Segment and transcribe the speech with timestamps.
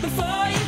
[0.00, 0.59] before you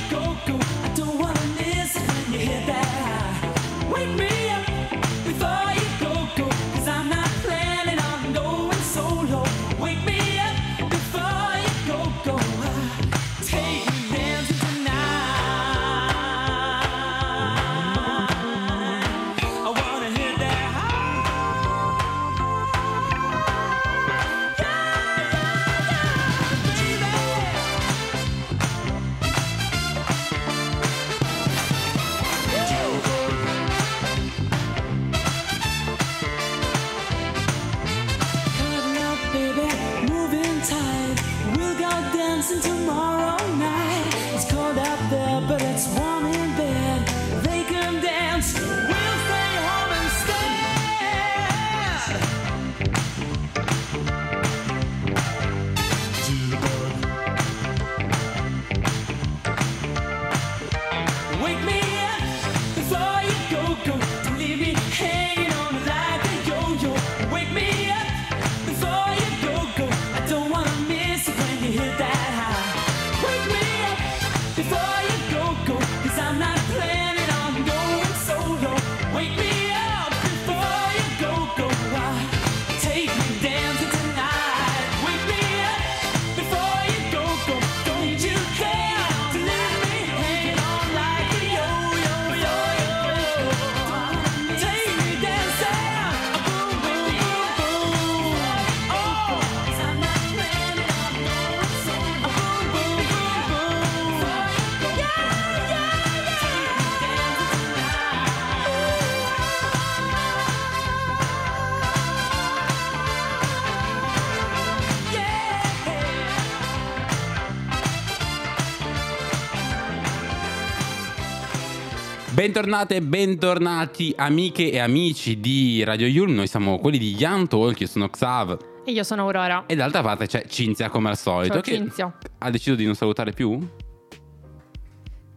[122.43, 127.79] Bentornate e bentornati amiche e amici di Radio Yulm, noi siamo quelli di Young Talk,
[127.79, 129.63] io sono Xav E io sono Aurora.
[129.69, 132.19] e dall'altra parte c'è Cinzia come al solito Ciao che Cinzia.
[132.39, 133.65] ha deciso di non salutare più?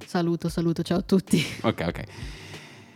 [0.04, 1.46] Saluto, saluto, ciao a tutti.
[1.62, 2.04] Ok, ok.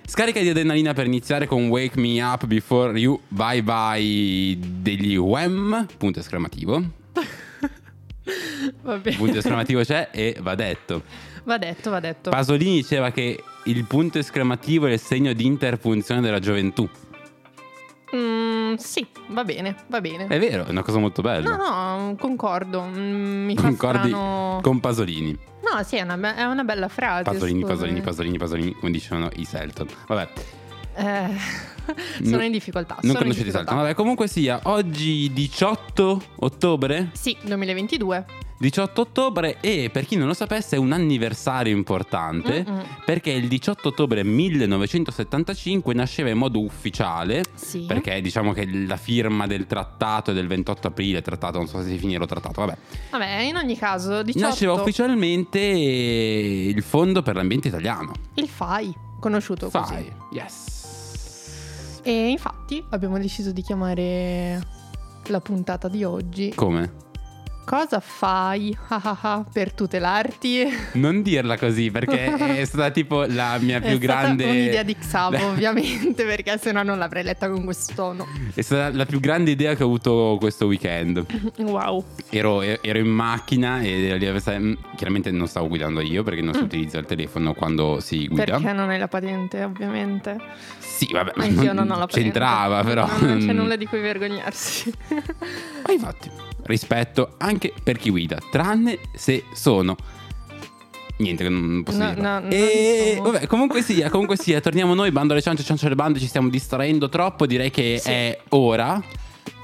[0.07, 5.85] Scarica di adrenalina per iniziare con Wake Me Up Before You Bye Bye degli Wham,
[5.99, 6.83] punto esclamativo.
[8.81, 9.15] Vabbè.
[9.17, 11.03] Punto esclamativo c'è e va detto.
[11.43, 12.29] Va detto, va detto.
[12.31, 16.87] Pasolini diceva che il punto esclamativo è il segno di interpunzione della gioventù.
[18.15, 20.25] Mm, sì, va bene, va bene.
[20.27, 21.55] È vero, è una cosa molto bella.
[21.55, 21.57] No,
[22.07, 22.81] no, concordo.
[22.83, 24.59] Mm, mi Concordi strano...
[24.63, 25.37] con Pasolini.
[25.61, 27.23] No, sì, è una, be- è una bella frase.
[27.23, 27.77] Pasolini, scusami.
[27.77, 29.87] Pasolini, Pasolini, Pasolini, come dicevano i Selton.
[30.07, 30.27] Vabbè,
[30.95, 31.27] Eh,
[32.23, 32.97] sono No- in difficoltà.
[33.01, 33.51] non conoscete.
[33.51, 33.75] Selton.
[33.77, 37.09] Vabbè, comunque sia, oggi 18 ottobre.
[37.13, 38.25] Sì, 2022.
[38.61, 42.83] 18 ottobre e per chi non lo sapesse è un anniversario importante Mm-mm.
[43.05, 47.85] perché il 18 ottobre 1975 nasceva in modo ufficiale Sì.
[47.87, 51.87] perché diciamo che la firma del trattato è del 28 aprile, trattato non so se
[51.89, 52.77] si finirà trattato, vabbè.
[53.11, 54.45] Vabbè, in ogni caso, 18...
[54.45, 58.11] Nasceva ufficialmente il Fondo per l'Ambiente Italiano.
[58.33, 59.93] il FAI, conosciuto così.
[59.93, 62.01] Fai, yes.
[62.03, 64.61] E infatti abbiamo deciso di chiamare
[65.27, 67.07] la puntata di oggi Come?
[67.69, 68.75] Cosa fai
[69.53, 70.65] per tutelarti?
[70.93, 74.95] Non dirla così perché è stata tipo la mia più È stata grande un'idea di
[74.97, 78.25] Xavo, ovviamente, perché sennò non l'avrei letta con questo tono.
[78.55, 81.23] È stata la più grande idea che ho avuto questo weekend.
[81.59, 82.03] Wow.
[82.31, 84.17] Ero, ero in macchina e
[84.57, 86.63] mm, chiaramente non stavo guidando io perché non si Mm.
[86.63, 88.45] utilizza il telefono quando si guida.
[88.57, 90.37] Perché non hai la patente, ovviamente.
[90.79, 92.19] Sì, vabbè, ma Anch'io non ho la patente.
[92.21, 93.05] c'entrava però.
[93.19, 94.91] Non, non c'è nulla di cui vergognarsi.
[95.85, 96.29] Ma infatti,
[96.69, 99.95] rispetto anche per chi guida, tranne se sono
[101.17, 102.21] Niente, che non posso No, dire.
[102.21, 103.31] no, non e sono.
[103.31, 106.47] vabbè, comunque sia, comunque sia, torniamo noi, bando alle ciance, ciance alle bande, ci stiamo
[106.47, 108.09] distraendo troppo, direi che Sì.
[108.09, 109.03] è ora.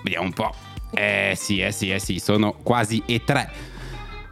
[0.03, 0.53] Vediamo un po'.
[0.93, 3.49] Eh sì, eh sì, eh sì, sono quasi e tre.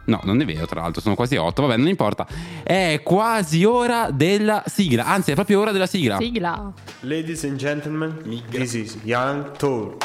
[0.04, 2.26] No, non è vero, tra l'altro, sono quasi otto, vabbè, non importa.
[2.62, 6.18] È quasi ora della sigla, anzi, è proprio ora della sigla.
[6.18, 6.70] Sigla.
[7.00, 10.04] Ladies and gentlemen, this is Young Talk.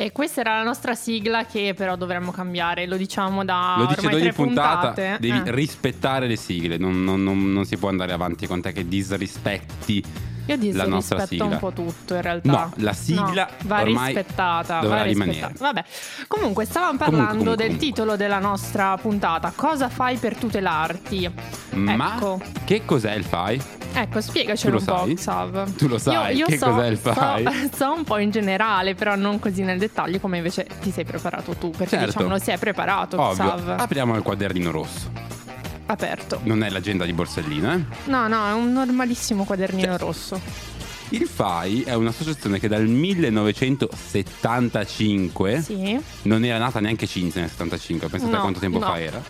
[0.00, 2.86] E questa era la nostra sigla che però dovremmo cambiare.
[2.86, 5.16] Lo diciamo da Lo dice ormai tre puntata, puntate.
[5.18, 5.50] devi Eh.
[5.52, 10.00] rispettare le sigle, non, non- non- non si può andare avanti con te che disrispetti
[10.54, 11.44] Io la nostra sigla.
[11.44, 12.50] un po' tutto in realtà.
[12.50, 14.80] No, la sigla No, va rispettata.
[14.80, 15.38] dovrà va rimanere.
[15.38, 15.64] rispettata.
[15.72, 15.84] Vabbè,
[16.26, 17.86] comunque stavamo Comunque, parlando comunque, del comunque.
[17.86, 19.52] titolo della nostra puntata.
[19.54, 21.30] Cosa fai per tutelarti?
[21.72, 22.40] Ma Ecco.
[22.64, 23.62] che cos'è il FAI?
[23.94, 25.14] Ecco, spiegacelo Tu un lo po', sai?
[25.14, 25.74] Xav.
[25.76, 27.70] Tu lo sai, Io, io che so, cos'è il so- FAI?
[27.74, 31.54] So, un po' in generale, però non così nel dettaglio come invece ti sei preparato
[31.54, 31.70] tu.
[31.70, 32.06] Perché Certo.
[32.06, 33.44] diciamolo, si è preparato, Ovvio.
[33.44, 33.74] Xav.
[33.80, 35.10] Apriamo il quadernino rosso.
[35.90, 36.40] Aperto.
[36.44, 37.80] Non è l'agenda di Borsellino, eh?
[38.04, 40.38] No, no, è un normalissimo quadernino rosso.
[41.10, 45.98] Il FAI è un'associazione che dal 1975 Sì.
[46.22, 48.84] non era nata neanche Cinzia nel 75, pensate a No, quanto tempo no.
[48.86, 49.22] fa era.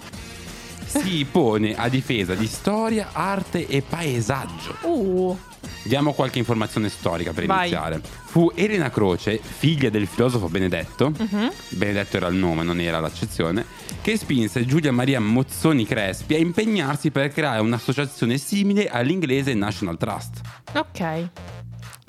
[0.84, 4.74] Si pone a difesa di storia, arte e paesaggio.
[4.82, 5.38] Uh,
[5.84, 7.68] Diamo qualche informazione storica per Vai.
[7.68, 8.00] iniziare.
[8.02, 11.50] Fu Elena Croce, figlia del filosofo Benedetto, mhm.
[11.70, 13.64] Benedetto era il nome, non era l'accezione,
[14.02, 20.40] che spinse Giulia Maria Mozzoni Crespi a impegnarsi per creare un'associazione simile all'inglese National Trust.
[20.74, 21.28] ok.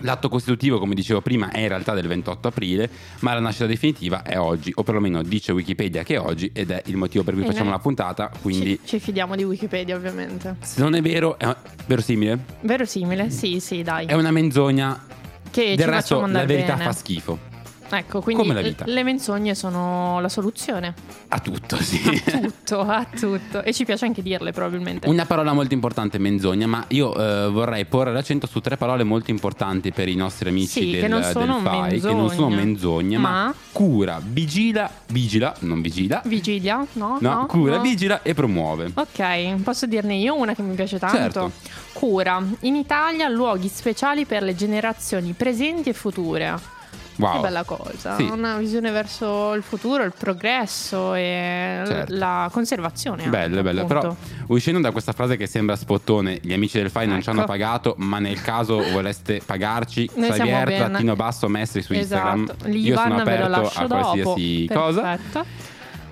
[0.01, 4.23] L'atto costitutivo, come dicevo prima, è in realtà del 28 aprile, ma la nascita definitiva
[4.23, 7.41] è oggi, o perlomeno dice Wikipedia che è oggi, ed è il motivo per cui
[7.43, 7.53] Bene.
[7.53, 8.31] facciamo la puntata.
[8.41, 10.55] Quindi, Ci, ci fidiamo di Wikipedia, ovviamente.
[10.61, 11.53] se non è vero, è
[11.85, 12.37] verosimile.
[12.61, 13.29] Verosimile?
[13.29, 14.05] Sì, sì, dai.
[14.05, 15.05] È una menzogna.
[15.51, 16.83] che Del resto, la verità bene.
[16.85, 17.48] fa schifo.
[17.91, 18.85] Ecco, quindi Come la vita.
[18.87, 20.93] le menzogne sono la soluzione.
[21.29, 21.99] A tutto, sì.
[22.25, 23.63] A tutto, a tutto.
[23.63, 25.07] E ci piace anche dirle, probabilmente.
[25.07, 29.31] Una parola molto importante, menzogna, ma io eh, vorrei porre l'accento su tre parole molto
[29.31, 32.49] importanti per i nostri amici Sì, del, che non del sono FAI, che non sono
[32.49, 33.53] menzogne, ma, Ma?
[33.71, 36.85] cura, vigila, vigila, non vigila, Vigilia?
[36.93, 37.45] No, no, no.
[37.47, 37.81] cura, no.
[37.81, 38.91] vigila e promuove.
[38.93, 41.17] Ok, posso dirne io una che mi piace tanto?
[41.17, 41.51] Certo.
[41.93, 42.41] Cura.
[42.61, 46.77] In Italia luoghi speciali per le generazioni presenti e future.
[47.19, 47.33] Wow.
[47.35, 48.23] Che bella cosa, Sì.
[48.23, 52.15] una visione verso il futuro, il progresso e Certo.
[52.15, 53.27] la conservazione.
[53.27, 53.83] Bello, bello.
[53.85, 54.15] Però
[54.47, 57.37] uscendo da questa frase che sembra spottone, gli amici del FAI non ci Ecco.
[57.39, 62.43] hanno pagato, ma nel caso voleste pagarci, Xavier trattino basso Mestri su Instagram.
[62.43, 63.45] Esatto, Io sono aperto
[63.79, 63.87] a dopo.
[64.15, 65.01] qualsiasi cosa.
[65.01, 65.45] Perfetto.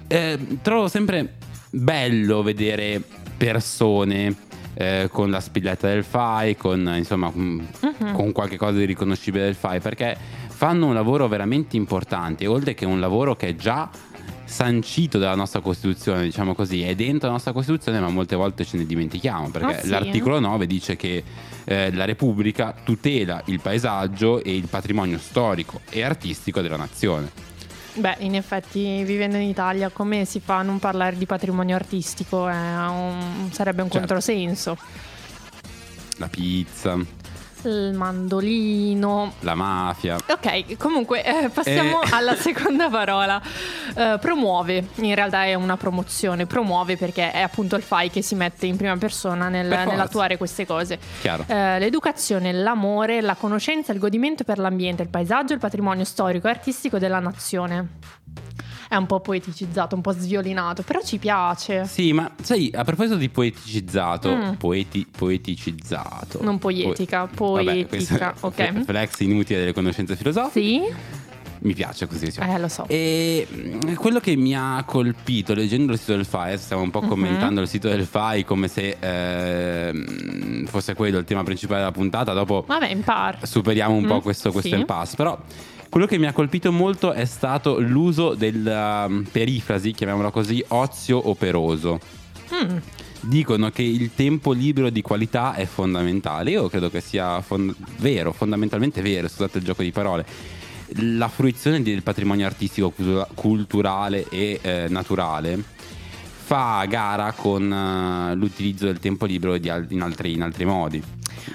[0.08, 1.36] Eh, trovo sempre
[1.70, 3.02] bello vedere
[3.38, 4.36] persone
[4.80, 8.14] eh, con la spilletta del FAI, con insomma mm, Mhm.
[8.14, 10.16] con qualche cosa di riconoscibile del FAI, perché
[10.58, 13.88] fanno un lavoro veramente importante, oltre che un lavoro che è già
[14.44, 18.78] sancito dalla nostra Costituzione, diciamo così, è dentro la nostra Costituzione, ma molte volte ce
[18.78, 19.90] ne dimentichiamo, perché Ah, sì?
[19.90, 21.24] l'articolo 9 dice che
[21.64, 27.30] eh, la Repubblica tutela il paesaggio e il patrimonio storico e artistico della nazione.
[27.94, 32.48] Beh, in effetti, vivendo in Italia, come si fa a non parlare di patrimonio artistico?
[32.48, 34.08] È un- sarebbe un Certo.
[34.08, 34.76] controsenso.
[36.18, 36.98] La pizza,
[37.64, 39.34] Il mandolino.
[39.40, 40.16] la mafia.
[40.28, 42.08] Ok, comunque eh, passiamo Eh.
[42.12, 43.42] alla seconda parola.
[43.96, 48.36] Eh, promuove, in realtà è una promozione, promuove perché è appunto il FAI che si
[48.36, 51.00] mette in prima persona nel- Per nell'attuare queste cose.
[51.22, 51.44] Chiaro.
[51.48, 56.52] Eh, l'educazione, l'amore, la conoscenza, il godimento per l'ambiente, il paesaggio, il patrimonio storico e
[56.52, 57.88] artistico della nazione.
[58.90, 61.86] È un po' poeticizzato, un po' sviolinato, però ci piace.
[61.86, 64.54] Sì, ma sai, a proposito di poeticizzato, Mm.
[64.54, 66.40] poeti, poeticizzato.
[66.42, 68.84] Non poetica, Po- Vabbè, poetica, questo- ok.
[68.86, 70.60] Flex inutile delle conoscenze filosofiche.
[70.60, 71.26] Sì?
[71.60, 72.26] Mi piace così.
[72.26, 72.56] diciamo.
[72.56, 72.86] Eh, lo so.
[72.88, 77.02] E mm, quello che mi ha colpito leggendo il sito del FAI, stiamo un po'
[77.02, 77.08] Mhm.
[77.10, 82.34] commentando il sito del FAI come se ehm, fosse quello il tema principale della puntata,
[82.34, 83.40] dopo Vabbè, impar.
[83.48, 84.80] superiamo un po' Mm, questo, questo sì.
[84.80, 85.16] impasse.
[85.16, 85.38] Però
[85.90, 91.30] quello che mi ha colpito molto è stato l'uso della um, perifrasi, chiamiamola così, ozio
[91.30, 92.00] operoso.
[92.54, 92.78] Mm.
[93.22, 96.52] Dicono che il tempo libero di qualità è fondamentale.
[96.52, 100.26] Io credo che sia fon- vero, fondamentalmente vero, scusate il gioco di parole.
[101.02, 105.76] La fruizione del patrimonio artistico, cultura- culturale e eh, naturale
[106.48, 111.04] fa gara con eh, l'utilizzo del tempo libero al- in, altri, in altri modi.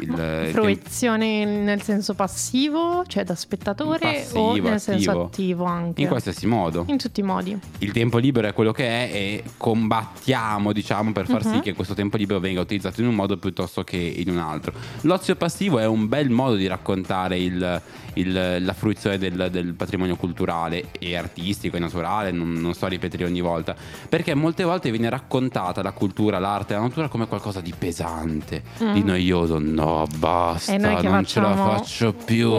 [0.01, 5.25] Il, Fruizione nel senso passivo, cioè da spettatore, Passivo, o nel senso attivo.
[5.25, 6.03] attivo anche?
[6.03, 6.85] in qualsiasi modo.
[6.89, 7.59] In tutti i modi.
[7.79, 11.61] il tempo libero è quello che è e combattiamo diciamo per far sì Mhm.
[11.61, 14.73] che questo tempo libero venga utilizzato in un modo piuttosto che in un altro
[15.03, 17.81] l'ozio passivo è un bel modo di raccontare il-
[18.15, 22.89] il- la fruizione del, del patrimonio culturale e artistico e naturale non, non sto a
[22.89, 23.75] ripetere ogni volta
[24.09, 28.93] perché molte volte viene raccontata la cultura l'arte la natura come qualcosa di pesante Mm.
[28.93, 29.59] di noioso.
[29.59, 32.51] No basta E che non ce la faccio più.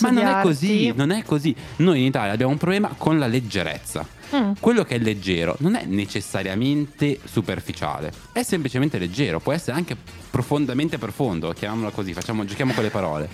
[0.00, 1.54] ma non è così non è così.
[1.76, 4.06] Noi in Italia abbiamo un problema con la leggerezza.
[4.32, 4.52] Mm.
[4.60, 9.96] quello che è leggero non è necessariamente superficiale, è semplicemente leggero, può essere anche
[10.30, 13.28] profondamente profondo, chiamiamolo così, facciamo, giochiamo con le parole.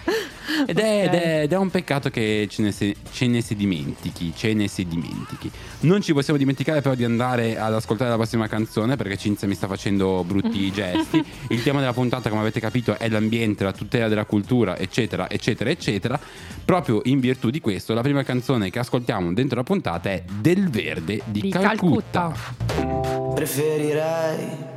[0.66, 3.54] Ed è, ed è- ed è un peccato che ce ne, si, ce ne si
[3.54, 5.50] dimentichi, ce ne si dimentichi.
[5.80, 9.54] Non ci possiamo dimenticare però di andare ad ascoltare la prossima canzone perché Cinzia mi
[9.54, 11.22] sta facendo brutti gesti.
[11.48, 15.68] Il tema della puntata, come avete capito, è l'ambiente, la tutela della cultura, eccetera, eccetera,
[15.70, 16.18] eccetera.
[16.64, 20.70] Proprio in virtù di questo, la prima canzone che ascoltiamo dentro la puntata è Del
[20.70, 22.32] Verde di, Di Calcutta.
[22.32, 23.34] Calcutta.
[23.34, 24.74] Preferirei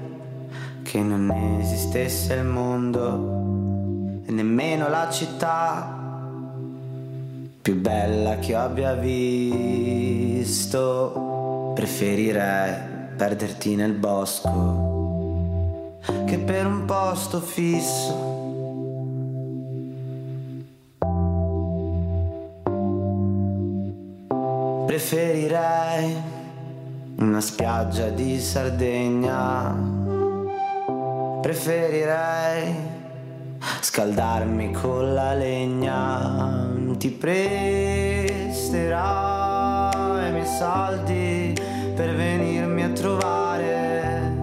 [0.89, 1.29] che non
[1.61, 5.95] esistesse il mondo e nemmeno la città
[7.61, 10.73] più bella che abbia visto.
[11.75, 12.73] Preferirei
[13.15, 18.37] perderti nel bosco che per un posto fisso.
[24.87, 26.15] Preferirei
[27.17, 30.08] una spiaggia di Sardegna.
[31.41, 32.75] Preferirei
[33.79, 36.67] scaldarmi con la legna.
[36.97, 38.97] Ti presterò
[40.27, 41.53] i miei soldi
[41.95, 44.37] per venirmi a trovare.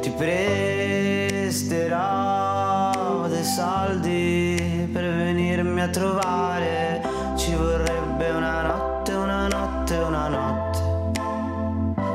[0.00, 0.46] Ti presterò
[3.26, 7.02] dei soldi per venirmi a trovare.
[7.34, 10.78] Ci vorrebbe una notte, una notte, una notte.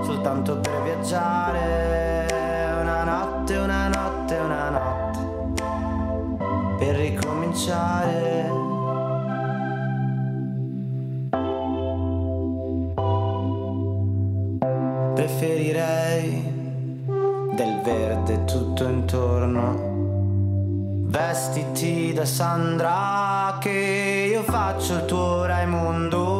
[0.05, 1.78] Soltanto per viaggiare.
[19.09, 19.87] Intorno.
[21.09, 26.38] Vestiti da Sandra che io faccio il tuo Raimondo.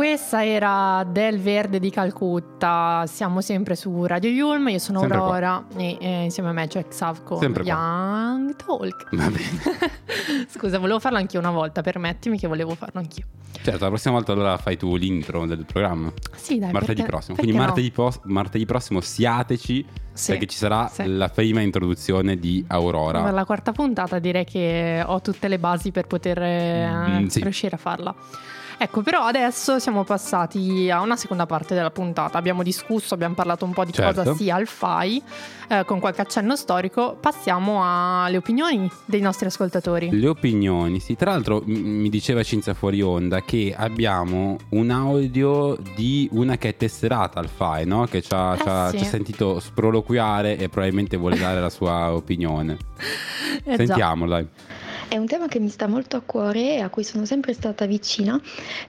[0.00, 3.04] Questa era Del Verde di Calcutta.
[3.06, 4.68] Siamo sempre su Radio Yulm.
[4.70, 5.26] Io sono Sempre qua.
[5.26, 7.72] Aurora e eh, insieme a me c'è Xav con Sempre qua.
[7.74, 9.14] Young Talk.
[9.14, 10.46] Va bene.
[10.48, 11.82] Scusa, volevo farlo anch'io una volta.
[11.82, 13.24] Permettimi che volevo farlo anch'io.
[13.60, 16.10] Certo, la prossima volta allora fai tu l'intro del programma.
[16.34, 16.72] Sì, dai.
[16.72, 17.36] martedì perché- prossimo.
[17.36, 17.64] perché Quindi no?
[17.66, 21.04] martedì, pos- martedì prossimo siateci Sì, perché ci sarà sì.
[21.14, 23.22] la prima introduzione di Aurora.
[23.24, 27.42] Per la quarta puntata direi che ho tutte le basi per poter eh, Mm, sì.
[27.42, 28.14] riuscire a farla.
[28.82, 32.38] Ecco, però adesso siamo passati a una seconda parte della puntata.
[32.38, 34.22] Abbiamo discusso, abbiamo parlato un po' di Certo.
[34.22, 35.22] cosa sia il FAI,
[35.68, 37.14] eh, con qualche accenno storico.
[37.20, 40.08] Passiamo alle opinioni dei nostri ascoltatori.
[40.18, 41.14] Le opinioni, sì.
[41.14, 46.70] Tra l'altro m- mi diceva Cinzia fuori onda che abbiamo un audio di una che
[46.70, 48.06] è tesserata al FAI, no?
[48.06, 48.98] Che ci ha, Eh ci ha- sì.
[48.98, 52.78] ci ha sentito sproloquiare e probabilmente vuole dare la sua opinione.
[53.62, 54.14] Eh già.
[55.10, 57.84] È un tema che mi sta molto a cuore e a cui sono sempre stata
[57.84, 58.40] vicina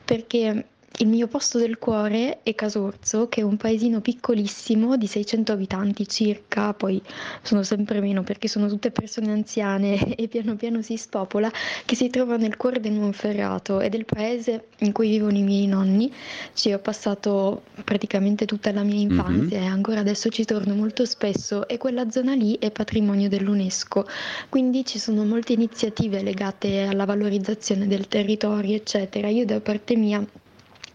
[0.05, 5.51] perché il mio posto del cuore è Casorzo, che è un paesino piccolissimo di 600
[5.51, 7.01] abitanti circa, poi
[7.41, 11.51] sono sempre meno perché sono tutte persone anziane e piano piano si spopola,
[11.85, 15.43] che si trova nel cuore del Monferrato ed è il paese in cui vivono i
[15.43, 16.11] miei nonni.
[16.53, 21.67] Ci ho passato praticamente tutta la mia infanzia e ancora adesso ci torno molto spesso
[21.67, 24.05] e quella zona lì è patrimonio dell'UNESCO.
[24.49, 29.29] Quindi ci sono molte iniziative legate alla valorizzazione del territorio, eccetera.
[29.29, 30.23] Io da parte mia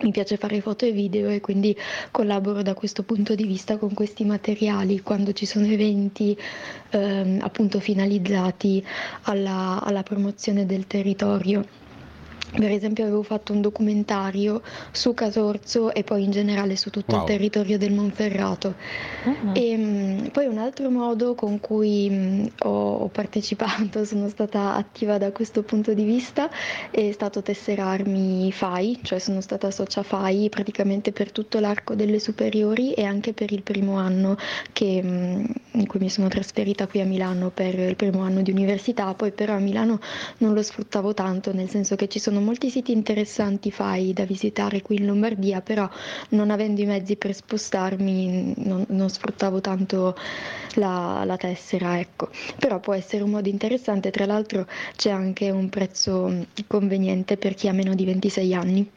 [0.00, 1.76] mi piace fare foto e video e quindi
[2.10, 6.36] collaboro da questo punto di vista con questi materiali quando ci sono eventi
[6.90, 8.84] ehm, appunto finalizzati
[9.22, 11.84] alla, alla promozione del territorio.
[12.58, 17.20] Per esempio avevo fatto un documentario su Casorzo e poi in generale su tutto Wow.
[17.20, 18.74] il territorio del Monferrato.
[19.24, 19.52] Mhm.
[19.54, 25.18] E mh, poi un altro modo con cui mh, ho, ho partecipato, sono stata attiva
[25.18, 26.50] da questo punto di vista,
[26.90, 32.92] è stato tesserarmi FAI, cioè sono stata socia FAI praticamente per tutto l'arco delle superiori
[32.94, 34.36] e anche per il primo anno
[34.72, 38.50] che, mh, in cui mi sono trasferita qui a Milano per il primo anno di
[38.50, 40.00] università, poi però a Milano
[40.38, 44.80] non lo sfruttavo tanto, nel senso che ci sono molti siti interessanti FAI da visitare
[44.80, 45.88] qui in Lombardia, però
[46.30, 50.16] non avendo i mezzi per spostarmi non, non sfruttavo tanto
[50.74, 52.30] la, la tessera, ecco.
[52.58, 57.68] Però può essere un modo interessante, tra l'altro c'è anche un prezzo conveniente per chi
[57.68, 58.90] ha meno di 26 anni.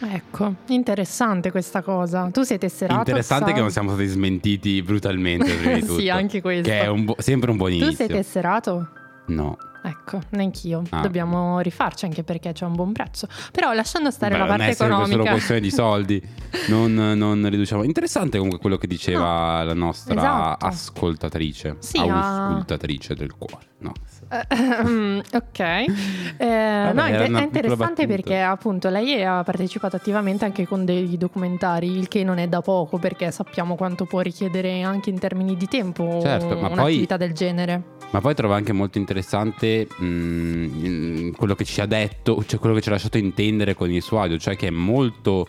[0.00, 2.28] Ecco, interessante questa cosa.
[2.32, 2.98] Tu sei tesserato?
[2.98, 3.54] Interessante Xav?
[3.54, 6.00] che non siamo stati smentiti brutalmente prima di tutto.
[6.00, 6.68] Sì, anche questo.
[6.68, 7.94] Che è un bu- sempre un buon Tu inizio.
[7.94, 8.88] sei tesserato?
[9.26, 9.56] No.
[9.86, 10.82] Ecco, neanch'io.
[10.90, 11.00] Ah.
[11.00, 13.28] Dobbiamo rifarci anche perché c'è un buon prezzo.
[13.52, 15.30] Però lasciando stare Beh, la parte è sempre solo economica.
[15.32, 16.22] questione di soldi,
[16.68, 17.82] non, non riduciamo.
[17.82, 20.66] Interessante comunque quello che diceva la nostra esatto.
[20.66, 23.66] ascoltatrice, Sì, ha- auscultatrice del cuore.
[23.80, 23.92] No.
[24.28, 30.84] Ehm, ok, Eh, no, è, è interessante perché appunto lei ha partecipato attivamente anche con
[30.84, 35.18] dei documentari, il che non è da poco perché sappiamo quanto può richiedere anche in
[35.18, 37.82] termini di tempo Certo, poi- un'attività del genere.
[38.10, 42.74] Ma poi trovo anche molto interessante mh, in- quello che ci ha detto, cioè quello
[42.76, 45.48] che ci ha lasciato intendere con il suo audio, cioè che è molto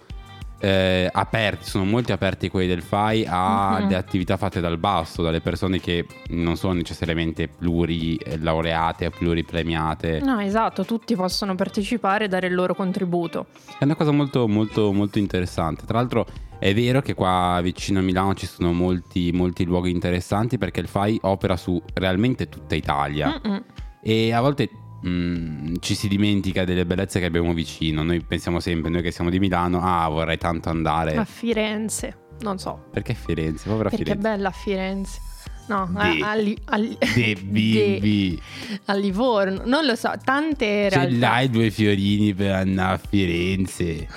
[0.60, 3.94] eh, aperti, sono molti aperti quelli del FAI alle Mhm.
[3.96, 10.20] attività fatte dal basso, dalle persone che non sono necessariamente plurilaureate o pluripremiate.
[10.22, 13.48] No, esatto, tutti possono partecipare e dare il loro contributo.
[13.78, 15.86] È una cosa molto, molto, molto interessante.
[15.86, 16.26] Tra l'altro
[16.58, 20.88] è vero che qua vicino a Milano ci sono molti, molti luoghi interessanti perché il
[20.88, 23.64] FAI opera su realmente tutta Italia Mm-mm.
[24.02, 24.70] e a volte
[25.08, 28.04] mm, ci si dimentica delle bellezze che abbiamo vicino.
[28.04, 31.16] Noi pensiamo sempre, noi che siamo di Milano, ah vorrei tanto andare.
[31.16, 33.68] A Firenze, non so, Perché Firenze?
[33.70, 34.30] Povera perché è Firenze.
[34.30, 35.20] bella Firenze.
[35.68, 36.32] No, De- a,
[36.76, 38.40] a De Bibi.
[38.86, 41.18] a Livorno, non lo so, tante Ce realtà.
[41.18, 44.08] l'hai due fiorini per andare a Firenze?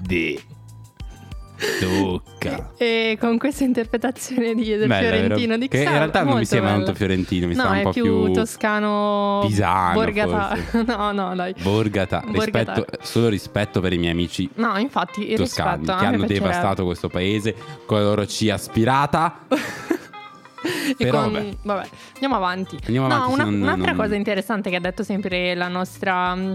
[0.00, 0.38] De.
[1.80, 2.70] Tocca.
[2.76, 5.56] E con questa interpretazione di, del Bella, fiorentino vero?
[5.58, 7.90] di Che in realtà non mi molto sembra tanto fiorentino, mi no, sta un po'
[7.90, 10.84] più, più toscano pisano, borgata- forse.
[10.96, 11.54] no, no, dai.
[11.60, 12.74] Borgata, Borgata.
[12.74, 17.08] rispetto, solo rispetto per i miei amici No, infatti, toscani rispetto che hanno devastato questo
[17.08, 17.54] paese
[17.86, 19.40] con la loro C aspirata.
[20.60, 21.50] E Però con- vabbè.
[21.62, 22.76] vabbè, andiamo avanti.
[22.86, 26.34] Andiamo No, avanti, una- non- un'altra non- cosa interessante che ha detto sempre la nostra
[26.34, 26.54] mh,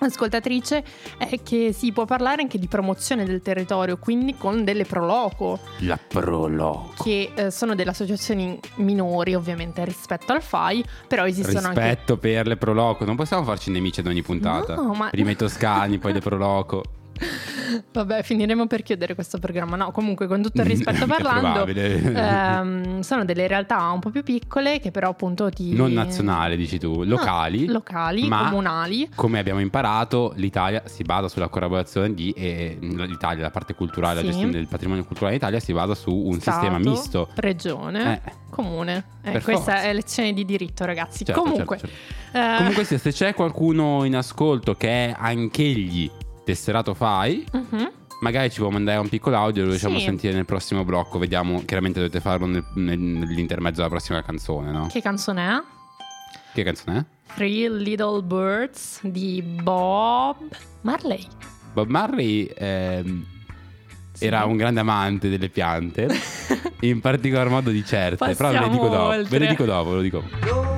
[0.00, 0.84] ascoltatrice
[1.18, 5.98] è che si può parlare anche di promozione del territorio, quindi con delle proloco, La
[5.98, 7.02] proloco.
[7.02, 11.80] che eh, sono delle associazioni minori ovviamente rispetto al FAI, però esistono anche...
[11.80, 13.04] Rispetto per le proloco.
[13.04, 14.74] Non possiamo farci nemici ad ogni puntata.
[14.74, 16.82] No, ma- Prima i toscani, poi le proloco.
[17.92, 19.76] Vabbè, finiremo per chiudere questo programma.
[19.76, 24.22] No, comunque, con tutto il rispetto È parlando, ehm, sono delle realtà un po' più
[24.22, 25.74] piccole che però appunto ti...
[25.74, 27.66] Non nazionali, dici tu, locali.
[27.66, 29.08] No, locali, comunali.
[29.14, 34.20] Come abbiamo imparato, l'Italia si basa sulla collaborazione di e l'Italia, la parte culturale, la
[34.20, 34.26] Sì.
[34.28, 37.28] gestione del patrimonio culturale d'Italia si basa su un Stato, sistema misto.
[37.34, 38.32] Regione, Eh.
[38.50, 39.04] comune.
[39.22, 39.82] Eh, questa forza.
[39.82, 41.24] è lezione di diritto, ragazzi.
[41.24, 41.94] Certo, Comunque, certo,
[42.32, 42.38] certo.
[42.38, 46.10] eh, Comunque se c'è qualcuno in ascolto che è anch'egli
[46.48, 47.90] tesserato fai, mhm.
[48.20, 50.04] magari ci può mandare un piccolo audio, lo riusciamo Sì.
[50.04, 51.18] sentire nel prossimo blocco.
[51.18, 54.86] Vediamo, chiaramente dovete farlo nel- nel- nell'intermezzo della prossima canzone, no?
[54.90, 55.62] che canzone è?
[56.54, 57.34] Che canzone è?
[57.34, 60.38] Three Little Birds di Bob
[60.80, 61.26] Marley.
[61.74, 63.26] Bob Marley ehm,
[64.18, 66.08] era un grande amante delle piante,
[66.80, 68.34] in particolar modo di certe.
[68.34, 69.28] Però ve le dico Passiamo dopo.
[69.28, 70.77] Ve le dico dopo, ve lo dico.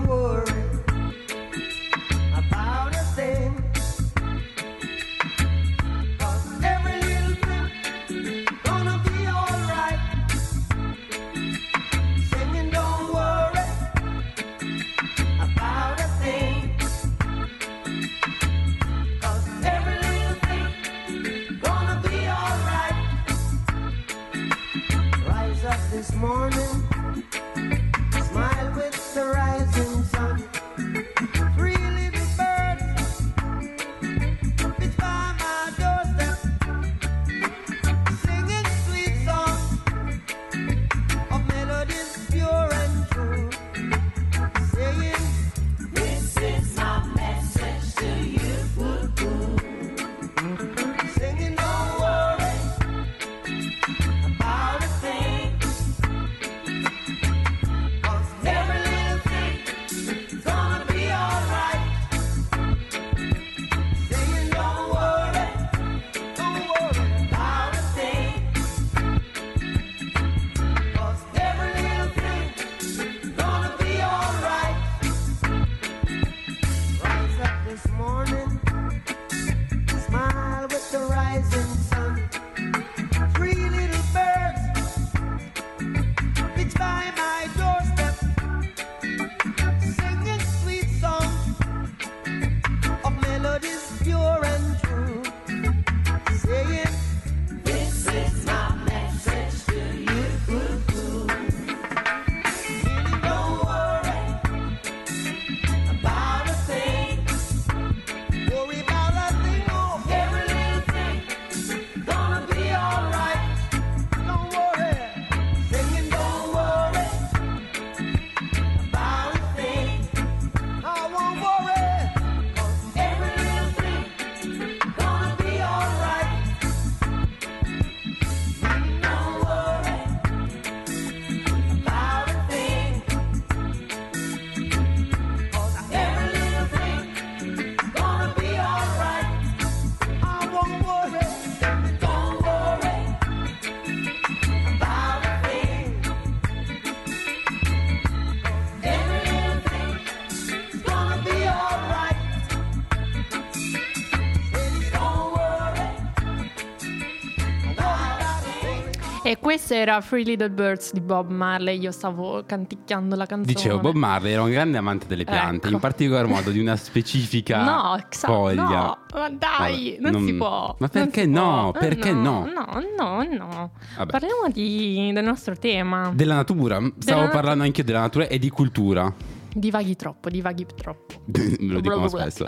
[159.31, 161.79] E questo era Three Little Birds di Bob Marley.
[161.79, 163.55] Io stavo canticchiando la canzone.
[163.55, 165.75] Dicevo, Bob Marley era un grande amante delle piante, Ecco.
[165.77, 168.63] in particolar modo di una specifica No, Xa- foglia.
[168.65, 170.75] no, ma dai, Vabbè, non, si può.
[170.81, 171.71] Ma non perché no?
[171.71, 171.81] può.
[171.81, 172.49] Perché no?
[172.53, 173.71] No, no, no.
[173.99, 174.11] Vabbè.
[174.11, 176.11] Parliamo di- del nostro tema.
[176.13, 179.15] Della natura, stavo nat- parlando anche della natura e di cultura.
[179.53, 181.23] Divaghi troppo, divaghi troppo.
[181.27, 182.31] Me lo dico Bla bla bla.
[182.31, 182.45] spesso.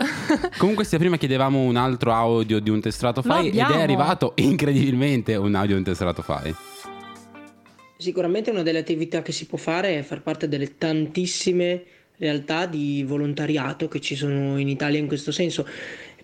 [0.57, 5.37] Comunque, sia prima chiedevamo un altro audio di un tesserato fai ed è arrivato incredibilmente
[5.37, 6.53] un audio di un tesserato fai.
[8.03, 11.83] Sicuramente una delle attività che si può fare è far parte delle tantissime
[12.17, 15.65] realtà di volontariato che ci sono in Italia in questo senso.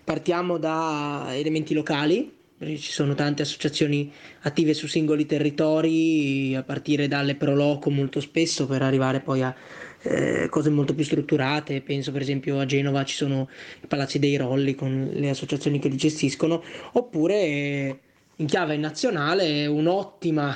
[0.04, 7.34] Partiamo da elementi locali, ci sono tante associazioni attive su singoli territori, a partire dalle
[7.34, 9.56] Proloco molto spesso per arrivare poi a
[10.02, 11.80] eh, cose molto più strutturate.
[11.80, 13.48] Penso per esempio a Genova ci sono
[13.82, 16.62] i Palazzi dei Rolli con le associazioni che li gestiscono,
[16.92, 17.98] oppure
[18.36, 20.54] in chiave nazionale un'ottima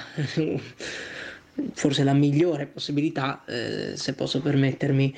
[1.73, 5.14] forse la migliore possibilità, eh, se posso permettermi,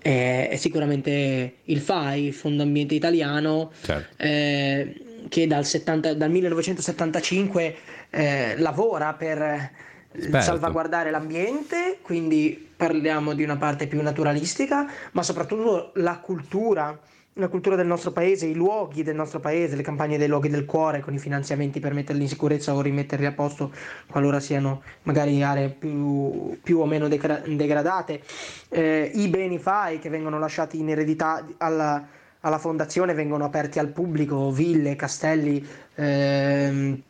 [0.00, 4.22] è, è sicuramente il FAI, il Fondo Ambiente Italiano, Certo.
[4.22, 7.76] eh, che dal, 70 dal 1975
[8.10, 9.70] eh, lavora per eh,
[10.12, 10.40] Esperto.
[10.40, 16.98] salvaguardare l'ambiente, quindi parliamo di una parte più naturalistica, ma soprattutto la cultura
[17.34, 20.64] la cultura del nostro paese, i luoghi del nostro paese, le campagne dei luoghi del
[20.64, 23.72] cuore con i finanziamenti per metterli in sicurezza o rimetterli a posto
[24.06, 28.22] qualora siano magari aree più, più o meno degra- degradate,
[28.68, 32.06] eh, i beni FAI che vengono lasciati in eredità alla,
[32.40, 35.66] alla fondazione vengono aperti al pubblico, ville, castelli.
[35.96, 37.02] ehm,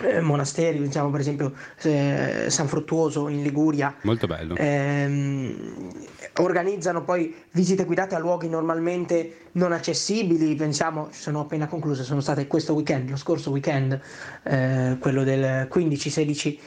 [0.00, 4.54] eh, monasteri, diciamo per esempio eh, San Fruttuoso in Liguria, Molto bello.
[4.56, 5.90] Ehm,
[6.38, 12.46] organizzano poi visite guidate a luoghi normalmente non accessibili, pensiamo, sono appena concluse, sono state
[12.46, 13.98] questo weekend, lo scorso weekend,
[14.42, 16.58] eh, quello del 15-16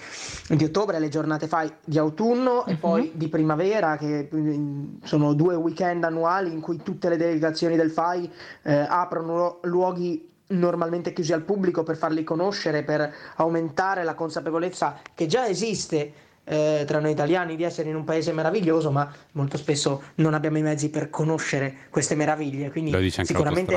[0.55, 5.53] di ottobre, le giornate fai di autunno e poi di primavera, che mm, sono due
[5.55, 8.31] weekend annuali in cui tutte le delegazioni del FAI
[8.63, 14.99] eh, aprono lu- luoghi normalmente chiusi al pubblico per farli conoscere, per aumentare la consapevolezza
[15.13, 19.57] che già esiste eh, tra noi italiani di essere in un paese meraviglioso, ma molto
[19.57, 22.71] spesso non abbiamo i mezzi per conoscere queste meraviglie.
[22.71, 23.75] Quindi Lo dice anche sicuramente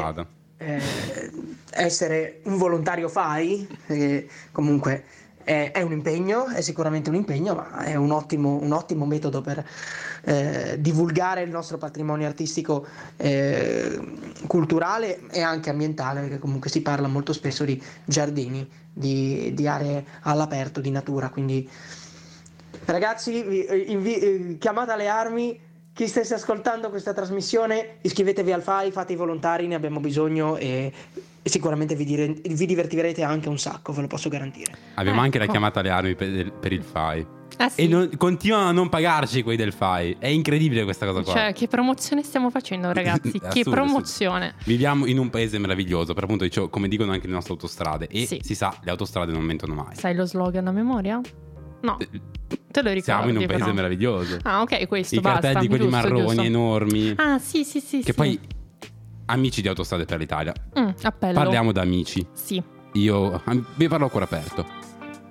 [0.56, 0.80] eh,
[1.70, 5.04] essere un volontario FAI, eh, comunque
[5.44, 9.40] è, è un impegno, è sicuramente un impegno, ma è un ottimo, un ottimo metodo
[9.40, 9.64] per
[10.24, 14.00] eh, divulgare il nostro patrimonio artistico eh,
[14.46, 20.04] culturale e anche ambientale, perché comunque si parla molto spesso di giardini, di, di aree
[20.22, 21.30] all'aperto, di natura.
[21.30, 21.68] Quindi
[22.86, 25.70] ragazzi, eh, invi- eh, chiamate alle armi.
[25.94, 30.90] Chi stesse ascoltando questa trasmissione, iscrivetevi al FAI, fate i volontari, ne abbiamo bisogno e,
[31.42, 34.72] e sicuramente vi, dire- vi divertirete anche un sacco, ve lo posso garantire.
[34.94, 35.52] Abbiamo anche la Ecco.
[35.52, 37.26] chiamata alle armi per, per il FAI.
[37.58, 37.82] Ah, sì.
[37.82, 40.16] E non- continuano a non pagarci quei del FAI.
[40.18, 41.32] È incredibile questa cosa qua.
[41.32, 43.32] Cioè, che promozione stiamo facendo, ragazzi?
[43.38, 44.54] che Assurdo, promozione.
[44.64, 48.06] Viviamo in un paese meraviglioso, per appunto, dicevo, come dicono anche le nostre autostrade.
[48.08, 48.40] E Sì.
[48.42, 49.94] si sa, le autostrade non mentono mai.
[49.96, 51.20] Sai lo slogan a memoria?
[51.82, 52.08] No, Eh,
[52.70, 53.02] te lo ricordi.
[53.02, 53.74] Siamo in un paese però.
[53.74, 54.38] meraviglioso.
[54.42, 55.40] Ah, ok, questo I basta.
[55.40, 56.42] cartelli, quelli giusto, marroni giusto.
[56.42, 57.12] enormi.
[57.16, 57.98] Ah, sì, sì, sì.
[57.98, 58.14] che sì.
[58.14, 58.38] poi,
[59.32, 61.34] amici di Autostrade per l'Italia, Mm, appello.
[61.34, 62.24] parliamo da amici.
[62.32, 62.62] Sì.
[62.94, 63.42] Io
[63.76, 64.66] vi parlo ancora aperto.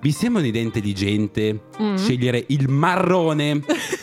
[0.00, 1.94] Vi sembra un'intelligente Mm.
[1.96, 3.62] scegliere il marrone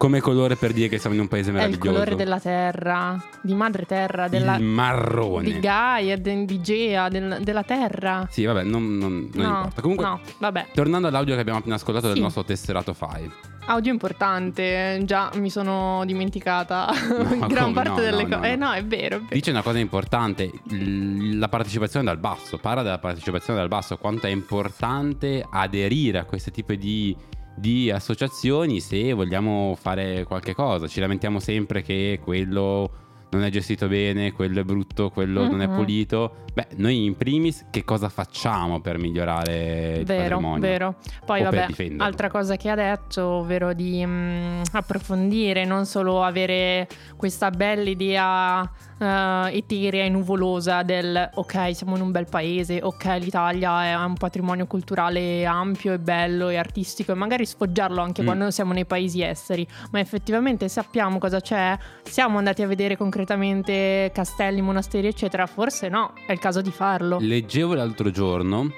[0.00, 1.90] come colore per dire che siamo in un paese È il meraviglioso?
[1.90, 5.44] colore della terra, di madre terra, della, Il marrone.
[5.44, 8.26] di Gaia, de- di Gea, del- della terra.
[8.30, 9.80] Sì, vabbè, non, non- non no, importa.
[9.82, 10.68] Comunque, no, vabbè.
[10.72, 12.22] tornando all'audio che abbiamo appena ascoltato del Sì.
[12.22, 13.30] nostro tesserato Fai.
[13.66, 16.88] Audio importante, già mi sono dimenticata
[17.46, 17.72] gran come?
[17.74, 18.52] parte No, delle no, no, cose.
[18.52, 18.66] Eh no.
[18.68, 19.16] no, è vero.
[19.16, 19.24] è vero.
[19.34, 24.30] Dice una cosa importante, la partecipazione dal basso, parla della partecipazione dal basso, quanto è
[24.30, 27.14] importante aderire a questo tipo di,
[27.60, 30.86] di associazioni se vogliamo fare qualche cosa.
[30.86, 32.90] Ci lamentiamo sempre che quello
[33.30, 36.38] non è gestito bene, quello è brutto, quello non è pulito.
[36.52, 40.60] Beh, noi in primis che cosa facciamo per migliorare il Vero, patrimonio?
[40.60, 40.94] vero.
[41.24, 41.68] Poi O vabbè,
[41.98, 48.68] altra cosa che ha detto, ovvero di mm, approfondire, non solo avere questa bella idea
[49.00, 54.14] eh, eterea e nuvolosa del ok, siamo in un bel paese, ok, l'Italia è un
[54.14, 58.26] patrimonio culturale ampio e bello e artistico e magari sfoggiarlo anche Mm.
[58.26, 64.10] quando siamo nei paesi esteri, ma effettivamente sappiamo cosa c'è, siamo andati a vedere concretamente
[64.12, 67.18] castelli, monasteri, eccetera, forse no, è il caso di farlo.
[67.20, 68.70] Leggevo l'altro giorno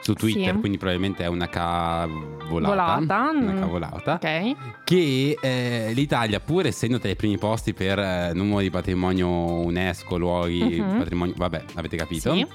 [0.00, 0.58] su Twitter, Sì.
[0.60, 2.46] quindi probabilmente è una cavolata.
[2.48, 3.58] Volata, Una mm.
[3.58, 4.12] cavolata.
[4.14, 4.56] Ok.
[4.84, 10.16] Che eh, l'Italia, pur essendo tra i primi posti per eh, numero di patrimonio UNESCO,
[10.16, 10.98] luoghi, Mhm.
[10.98, 12.32] patrimonio, vabbè, avete capito?
[12.32, 12.46] Sì.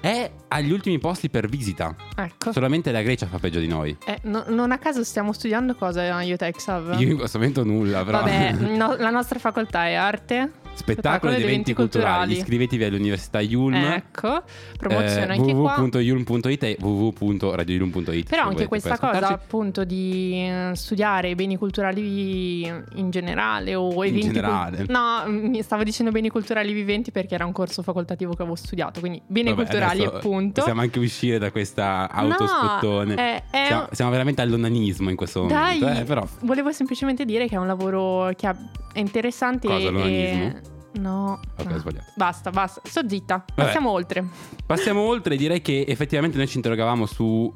[0.00, 1.94] È agli ultimi posti per visita.
[2.16, 2.52] Ecco.
[2.52, 3.96] Solamente la Grecia fa peggio di noi.
[4.06, 6.98] Eh, no- non a caso stiamo studiando cosa io te Xav?
[6.98, 8.18] Io in questo momento nulla, però.
[8.20, 10.50] Vabbè, no- la nostra facoltà è arte.
[10.74, 12.34] Spettacolo ed eventi culturali.
[12.36, 13.74] Iscrivetevi all'Università Yulm.
[13.74, 14.42] Ecco,
[14.76, 15.76] promozione eh, anche qua.
[15.78, 23.10] www.yulm.it e www.radioyulm.it Però anche questa cosa appunto di eh, studiare i beni culturali in
[23.10, 24.84] generale o In eventi cul- generale.
[24.88, 29.00] no, mi stavo dicendo beni culturali viventi perché era un corso facoltativo che avevo studiato,
[29.00, 30.60] quindi beni Vabbè, culturali appunto.
[30.60, 33.14] Possiamo anche uscire da questa autospottone.
[33.14, 36.00] No, è- è siamo, siamo veramente all'onanismo in questo Dai, momento.
[36.00, 38.54] eh, però volevo semplicemente dire che è un lavoro che è
[38.98, 40.63] interessante Cosa, e- l'onanismo?
[40.94, 41.40] No.
[41.56, 41.74] Ok, no.
[41.74, 42.12] ho sbagliato.
[42.16, 42.80] Basta, basta.
[42.84, 43.44] Sto zitta.
[43.54, 44.24] Passiamo oltre.
[44.66, 45.36] passiamo oltre.
[45.36, 47.52] Direi che effettivamente noi ci interrogavamo su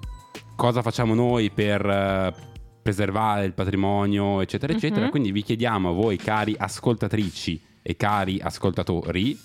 [0.57, 2.35] cosa facciamo noi per eh,
[2.83, 5.05] preservare il patrimonio, eccetera, eccetera.
[5.05, 5.11] Mhm.
[5.11, 9.38] Quindi vi chiediamo a voi, cari ascoltatrici e cari ascoltatori,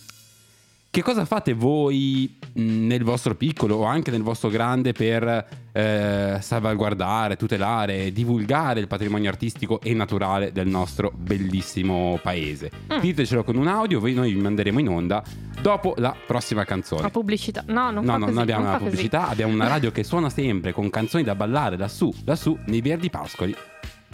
[0.94, 6.38] che cosa fate voi mh, nel vostro piccolo o anche nel vostro grande per eh,
[6.40, 12.70] salvaguardare, tutelare, divulgare il patrimonio artistico e naturale del nostro bellissimo paese?
[12.94, 13.00] Mm.
[13.00, 15.24] Ditecelo con un audio, noi vi manderemo in onda
[15.60, 17.02] dopo la prossima canzone.
[17.02, 17.64] La pubblicità.
[17.66, 18.90] No, non No, no, così, non abbiamo non la fa così.
[18.92, 23.10] pubblicità, abbiamo una radio che suona sempre con canzoni da ballare lassù, lassù, nei Verdi
[23.10, 23.56] Pascoli,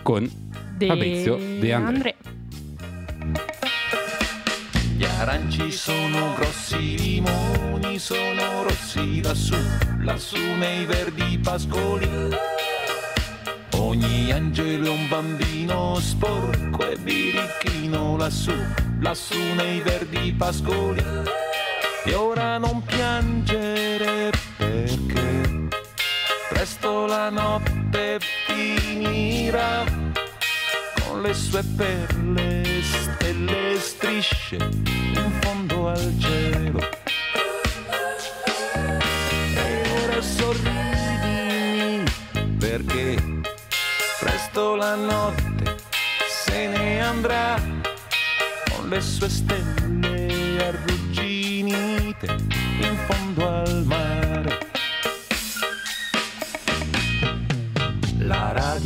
[0.01, 0.25] con
[0.77, 2.15] De Fabrizio De André.
[3.17, 3.58] André.
[5.05, 9.55] Aranci sono grossi, i limoni sono rossi lassù,
[10.01, 12.09] lassù nei verdi pascoli.
[13.75, 18.53] Ogni angelo è un bambino sporco e birichino lassù,
[18.99, 21.03] lassù nei verdi pascoli.
[22.05, 25.67] E ora non piangere perché
[26.49, 29.83] presto la notte finirà
[31.05, 33.77] con le sue perle, stelle,
[34.21, 36.79] strisce in fondo al cielo.
[39.55, 42.03] E ora sorridi
[42.57, 43.15] perché
[44.19, 45.77] presto la notte
[46.27, 47.55] se ne andrà
[48.75, 52.35] con le sue stelle arrugginite
[52.81, 54.08] in fondo al mare.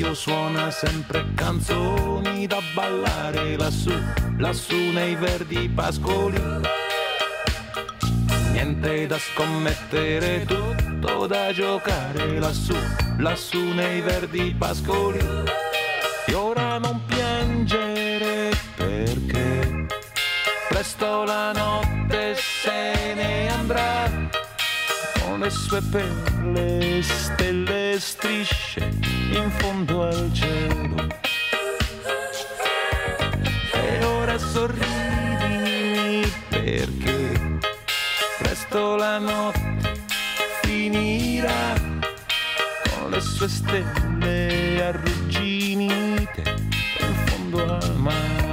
[0.04, 3.94] Radio suona sempre canzoni da ballare lassù,
[4.38, 6.42] lassù nei verdi pascoli.
[8.52, 12.76] Niente da scommettere, tutto da giocare lassù,
[13.20, 15.20] lassù nei verdi pascoli.
[16.26, 19.88] E ora non piangere perché
[20.68, 24.12] presto la notte se ne andrà
[25.22, 31.08] con le sue perle, stelle, strisce in fondo al cielo.
[33.74, 37.60] E ora sorridi perché
[38.40, 40.04] presto la notte
[40.62, 41.74] finirà
[42.90, 46.44] con le sue stelle arrugginite
[47.00, 48.53] in fondo al mare.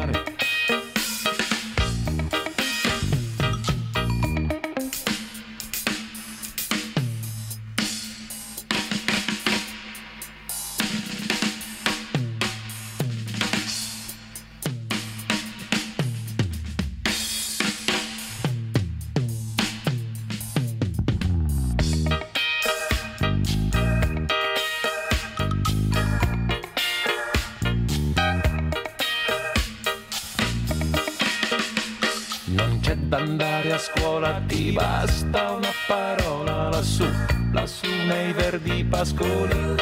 [34.10, 37.06] Andare a scuola, ti basta una parola lassù,
[37.52, 39.76] lassù nei verdi pascoli.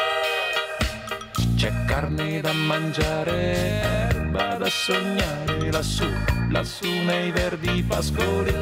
[1.57, 6.07] C'è carne da mangiare, erba da sognare lassù,
[6.51, 8.55] lassù nei verdi pascoli.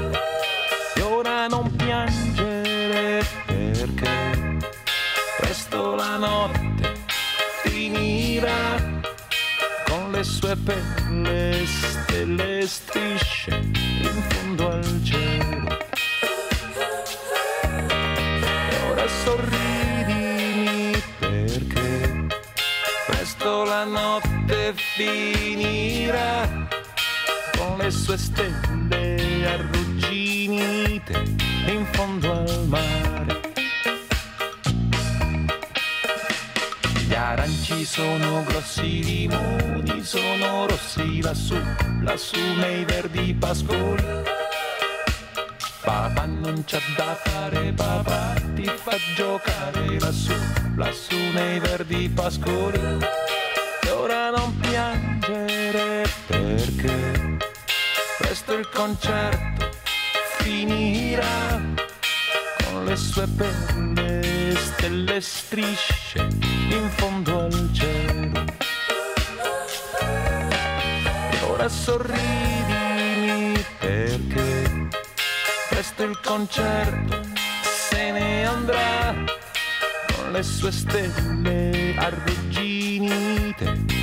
[0.94, 4.58] E ora non piangere perché
[5.38, 6.94] presto la notte
[7.62, 9.02] finirà
[9.86, 14.95] con le sue perle, stelle, strisce in fondo al
[24.96, 26.48] finirà
[27.58, 31.22] con le sue stelle arrugginite
[31.66, 33.40] in fondo al mare.
[37.06, 41.58] Gli aranci sono grossi, i limoni sono rossi lassù,
[42.00, 44.24] lassù nei verdi pascoli.
[45.82, 50.32] Papà non c'ha da fare, papà ti fa giocare lassù,
[50.74, 53.25] lassù nei verdi pascoli.
[55.26, 57.36] Piangere perché
[58.18, 59.70] presto il concerto
[60.38, 61.60] finirà
[62.70, 66.28] con le sue perle, stelle, strisce
[66.70, 68.44] in fondo al cielo.
[71.32, 74.88] E ora sorridimi perché
[75.68, 77.20] presto il concerto
[77.64, 79.12] se ne andrà
[80.14, 83.95] con le sue stelle arrugginite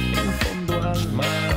[1.06, 1.53] in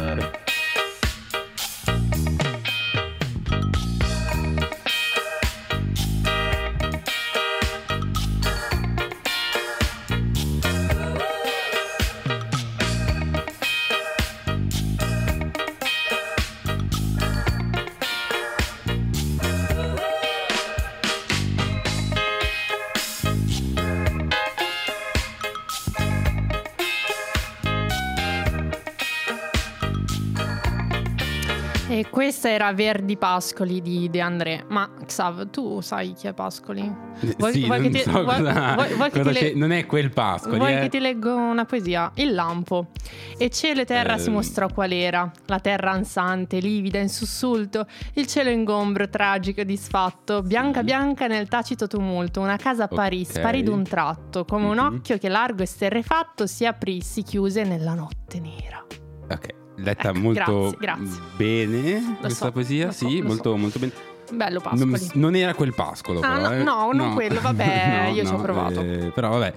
[32.46, 34.64] questa era Verdi Pascoli di De André.
[34.68, 36.94] Ma Xav, tu sai chi è Pascoli?
[37.38, 39.54] Vuoi- sì, vuoi non ti- so vuoi- cosa, vuoi- vuoi che cosa ti le- c'è-
[39.54, 40.58] non è quel Pascoli.
[40.58, 40.80] Vuoi eh.
[40.80, 42.10] che ti leggo una poesia?
[42.14, 42.88] Il lampo.
[43.36, 44.34] E cielo e terra si Ehm.
[44.34, 45.28] mostrò qual era.
[45.46, 47.86] La terra ansante, livida, in sussulto.
[48.14, 50.42] Il cielo ingombro, tragico e disfatto.
[50.42, 52.40] Bianca bianca nel tacito tumulto.
[52.40, 53.30] Una casa apparì, Ok.
[53.38, 54.44] sparì d'un tratto.
[54.44, 54.84] Come un Mhm.
[54.94, 58.84] occhio che largo e sterrefatto si aprì, si chiuse nella notte nera.
[59.30, 59.64] Ok.
[59.76, 61.20] Letta Ecco, molto grazie, grazie.
[61.36, 63.56] bene questa so, poesia, lo so, sì, lo molto, so.
[63.56, 63.92] molto bene.
[64.32, 64.90] Bello Pascoli.
[64.90, 66.48] Non, non era quel pascolo, Ah, però.
[66.48, 66.62] no, eh.
[66.62, 68.80] no, non quello, vabbè, io ci ho provato.
[68.80, 69.52] eh, però vabbè.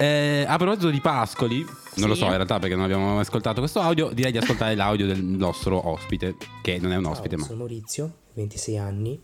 [0.00, 2.20] Eh, a proposito di pascoli, non lo Sì.
[2.20, 5.22] so in realtà perché non abbiamo mai ascoltato questo audio, direi di ascoltare l'audio del
[5.22, 9.20] nostro ospite, che non è un ospite, Ciao, ma sono Maurizio, 26 anni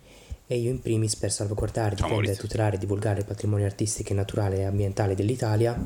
[0.47, 4.64] e io in primis per salvaguardare, difendere, tutelare e divulgare il patrimonio artistico, naturale e
[4.64, 5.80] ambientale dell'Italia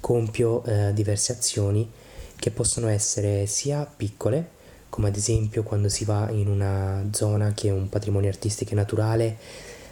[0.00, 1.90] compio eh, diverse azioni
[2.36, 4.54] che possono essere sia piccole,
[4.88, 8.74] come ad esempio quando si va in una zona che è un patrimonio artistico e
[8.74, 9.36] naturale,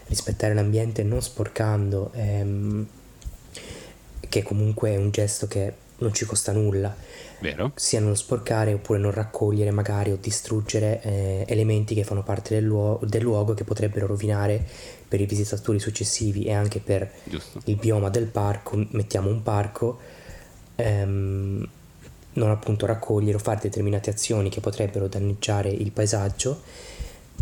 [0.06, 2.86] rispettare l'ambiente non sporcando, ehm,
[4.28, 6.94] che comunque è un gesto che non ci costa nulla
[7.38, 7.72] vero?
[7.74, 12.64] sia non sporcare oppure non raccogliere magari o distruggere eh, elementi che fanno parte del,
[12.64, 14.64] luo- del luogo che potrebbero rovinare
[15.06, 17.60] per i visitatori successivi e anche per Giusto.
[17.66, 19.98] il bioma del parco, mettiamo un parco,
[20.76, 21.68] ehm,
[22.34, 26.60] non appunto raccogliere o fare determinate azioni che potrebbero danneggiare il paesaggio,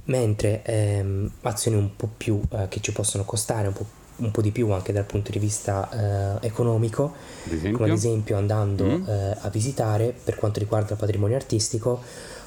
[0.05, 3.86] mentre ehm, azioni un po' più eh, che ci possono costare un po',
[4.16, 7.12] un po' di più anche dal punto di vista eh, economico,
[7.51, 9.09] Ad come ad esempio andando Mm.
[9.09, 12.01] eh, a visitare per quanto riguarda il patrimonio artistico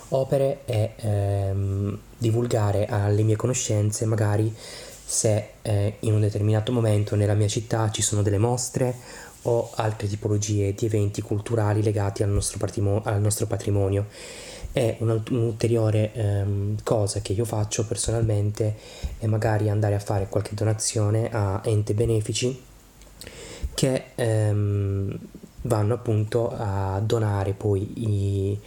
[0.10, 4.54] opere e ehm, divulgare alle mie conoscenze magari
[5.08, 8.96] se eh, in un determinato momento nella mia città ci sono delle mostre
[9.48, 14.06] o altre tipologie di eventi culturali legati al nostro, patrimo- al nostro patrimonio.
[14.74, 18.76] E un- un'ulteriore ehm, cosa che io faccio personalmente
[19.20, 22.62] è magari andare a fare qualche donazione a enti benefici
[23.74, 25.18] che ehm,
[25.64, 27.91] vanno appunto a donare poi
[28.52, 28.60] i,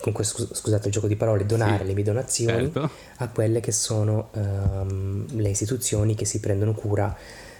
[0.00, 2.90] con questo, scus- scusate il gioco di parole, donare Sì, le mie donazioni certo.
[3.16, 7.16] a quelle che sono ehm, le istituzioni che si prendono cura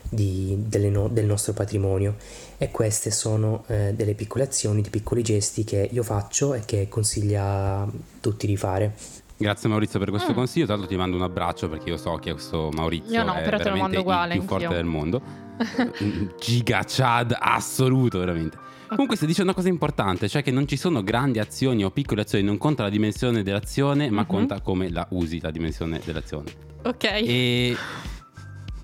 [0.08, 2.16] di- delle no- del nostro patrimonio
[2.56, 6.88] e queste sono eh, delle piccole azioni, di piccoli gesti che io faccio e che
[6.88, 7.86] consiglio a
[8.20, 8.94] tutti di fare.
[9.36, 10.34] Grazie Maurizio per questo Mm.
[10.34, 10.64] consiglio.
[10.66, 13.42] Tra l'altro ti mando un abbraccio perché io so che questo Maurizio Io no, è
[13.42, 14.80] però te lo veramente mando uguale, il più forte anch'io.
[14.80, 15.22] del mondo.
[16.40, 18.56] Giga Chad assoluto, veramente.
[18.88, 22.22] Comunque stai dicendo una cosa importante, cioè che non ci sono grandi azioni o piccole
[22.22, 24.26] azioni, non conta la dimensione dell'azione, ma Mhm.
[24.26, 26.50] conta come la usi la dimensione dell'azione.
[26.84, 27.04] Ok.
[27.04, 27.76] E,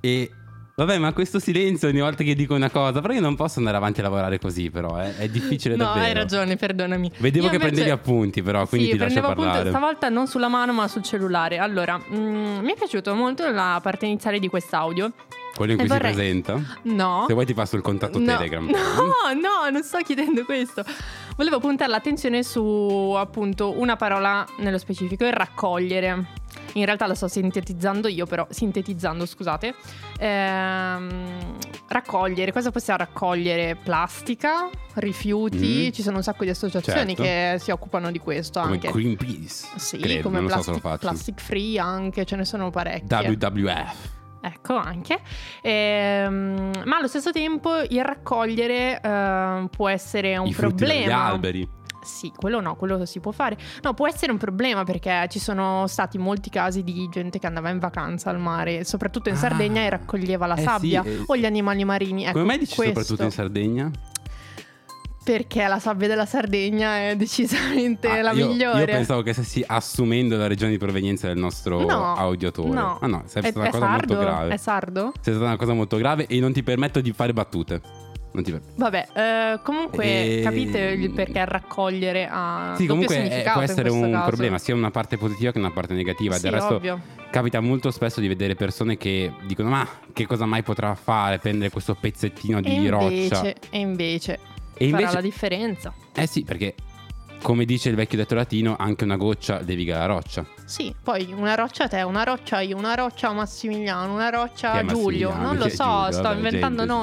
[0.00, 0.30] e
[0.74, 3.76] vabbè, ma questo silenzio ogni volta che dico una cosa, però io non posso andare
[3.76, 6.04] avanti a lavorare così, però eh, è difficile no, davvero.
[6.06, 7.12] hai ragione, perdonami.
[7.18, 9.70] Vedevo Io che invece- prendevi appunti, però, quindi sì, ti lascio prendevo appunto parlare.
[9.70, 11.58] stavolta non sulla mano ma sul cellulare.
[11.58, 15.12] Allora, mm, mi è piaciuto molto la parte iniziale di quest'audio.
[15.54, 16.60] Quello in cui vorrei- si presenta.
[16.82, 17.24] No.
[17.28, 18.66] Se vuoi ti passo il contatto No, Telegram.
[18.74, 20.82] No, no, non sto chiedendo questo.
[21.36, 26.42] Volevo puntare l'attenzione su appunto una parola nello specifico, il raccogliere.
[26.76, 29.74] In realtà la sto sintetizzando io, però sintetizzando, scusate.
[30.18, 31.56] Ehm,
[31.88, 33.76] raccogliere, cosa possiamo raccogliere?
[33.76, 35.92] Plastica, rifiuti, Mm.
[35.92, 37.22] ci sono un sacco di associazioni Certo.
[37.22, 38.90] che si occupano di questo Come anche.
[38.90, 39.66] Greenpeace.
[39.76, 43.28] Sì, credo, come lo so plastic, plastic free anche, ce ne sono parecchie.
[43.28, 44.12] WWF.
[44.40, 45.20] Ecco anche,
[45.62, 51.24] Ehm, ma allo stesso tempo il raccogliere ehm, può essere un I frutti degli problema.
[51.24, 51.68] alberi.
[52.04, 53.56] Sì, quello no, quello si può fare.
[53.82, 57.70] No, può essere un problema perché ci sono stati molti casi di gente che andava
[57.70, 59.38] in vacanza al mare, soprattutto in Ah.
[59.38, 61.22] Sardegna, e raccoglieva la Eh sì, sabbia eh.
[61.26, 62.22] o gli animali marini.
[62.24, 63.90] Ecco, Come mai dici questo, soprattutto in Sardegna?
[65.24, 68.80] Perché la sabbia della Sardegna è decisamente Ah, la io, migliore.
[68.80, 72.68] Io pensavo che stessi assumendo la regione di provenienza del nostro No, audiatore.
[72.68, 72.98] no.
[73.00, 74.14] Ah no, è stata È- una è cosa sardo?
[74.14, 74.52] molto grave.
[74.52, 75.12] È sardo?
[75.14, 77.80] È stata una cosa molto grave e non ti permetto di fare battute.
[78.34, 78.72] Non ti permetto.
[78.76, 83.88] Vabbè, eh, comunque E- capite il perché raccogliere ha Sì, comunque eh, significato può essere
[83.90, 84.26] un caso.
[84.26, 86.34] problema, sia una parte positiva che una parte negativa.
[86.34, 87.00] Sì, Del resto ovvio.
[87.30, 91.70] capita molto spesso di vedere persone che dicono "Ma che cosa mai potrà fare prendere
[91.70, 94.32] questo pezzettino di e roccia?" invece, e invece,
[94.76, 95.94] E farà invece la differenza.
[96.16, 96.74] Eh sì, perché
[97.40, 100.44] come dice il vecchio detto latino, anche una goccia leviga la roccia.
[100.64, 104.72] Sì, poi una roccia a te, una roccia io, una roccia a Massimiliano, una roccia
[104.72, 105.36] è a Giulio.
[105.36, 106.10] Non lo è so, Giulio?
[106.12, 106.98] sto Vabbè, inventando gente, sì.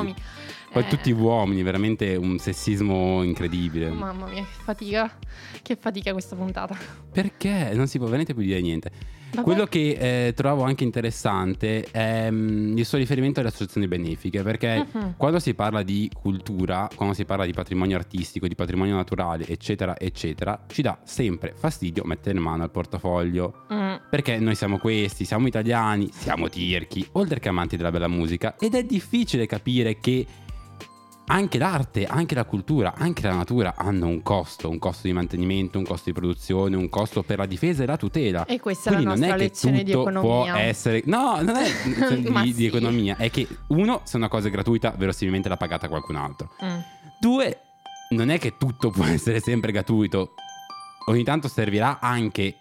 [0.71, 3.89] Poi Eh, tutti uomini, veramente un sessismo incredibile.
[3.89, 5.17] Mamma mia, che fatica.
[5.61, 6.77] Che fatica questa puntata.
[7.11, 7.71] Perché?
[7.73, 8.91] Non si può veramente più dire niente.
[9.31, 9.43] Vabbè.
[9.43, 14.85] Quello che eh, trovo anche interessante è mm, il suo riferimento alle associazioni benefiche, perché
[14.93, 15.13] Mhm.
[15.17, 19.97] quando si parla di cultura, quando si parla di patrimonio artistico, di patrimonio naturale, eccetera,
[19.97, 23.65] eccetera, ci dà sempre fastidio mettere in mano al portafoglio.
[23.73, 28.55] Mm, Perché noi siamo questi, siamo italiani, siamo tirchi, oltre che amanti della bella musica,
[28.59, 30.25] ed è difficile capire che
[31.31, 35.77] anche l'arte, anche la cultura, anche la natura hanno un costo, un costo di mantenimento,
[35.77, 38.45] un costo di produzione, un costo per la difesa e la tutela.
[38.45, 40.59] E questa è la Quindi non nostra è che lezione di tutto può economia.
[40.59, 41.01] essere...
[41.05, 41.69] No, non è
[42.19, 42.65] di, Ma di sì.
[42.65, 46.51] economia, è che uno, se una cosa è gratuita, verosimilmente l'ha pagata qualcun altro.
[46.63, 46.79] mm.
[47.19, 47.59] Due,
[48.09, 50.33] non è che tutto può essere sempre gratuito
[51.05, 52.55] ogni tanto servirà anche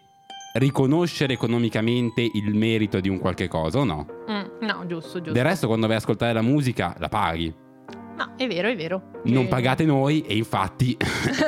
[0.55, 4.07] riconoscere economicamente il merito di un qualche cosa o no?
[4.31, 5.33] Mm, no, giusto, giusto.
[5.33, 7.69] Del resto quando vai ad ascoltare la musica la paghi.
[8.21, 9.03] No, è vero, è vero.
[9.25, 10.95] Non Eh, pagate noi e infatti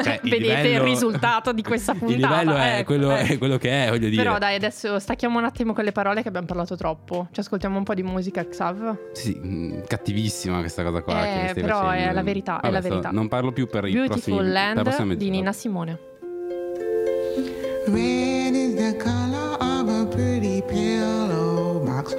[0.03, 2.13] cioè, il Vedete il livello- risultato di questa puntata.
[2.15, 3.33] Il livello è, ecco, quello, ecco.
[3.35, 4.23] è quello che è, voglio dire.
[4.23, 7.29] Però dai, adesso stacchiamo un attimo con le parole che abbiamo parlato troppo.
[7.31, 9.13] Ci ascoltiamo un po' di musica, Xav.
[9.13, 11.27] Sì, mh, cattivissima questa cosa qua.
[11.27, 12.15] Eh, che stai però è facendo.
[12.15, 13.11] la verità, è la verità.
[13.11, 15.29] non parlo più per i prossimi Beautiful per la Land di.
[15.31, 15.99] Nina Simone.
[17.87, 22.15] Red is the color of a pretty pillow box.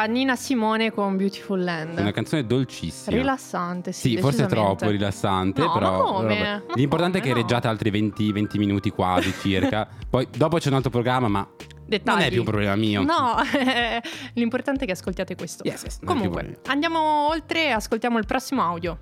[0.00, 1.98] Era Nina Simone con Beautiful Land.
[1.98, 3.16] Una canzone dolcissima.
[3.16, 4.10] Rilassante, sì.
[4.10, 6.40] Sì, forse troppo rilassante, No, però ma come?
[6.40, 7.46] Ma l'importante è che come, no?
[7.46, 9.86] reggiate altri 20, 20 minuti quasi circa.
[10.08, 11.46] Poi dopo c'è un altro programma, ma
[11.86, 12.16] Dettagli.
[12.16, 13.02] non è più un problema mio.
[13.02, 13.36] No,
[14.34, 15.64] l'importante è che ascoltiate questo.
[15.66, 18.98] Yes, yes, Comunque, andiamo oltre e ascoltiamo il prossimo audio.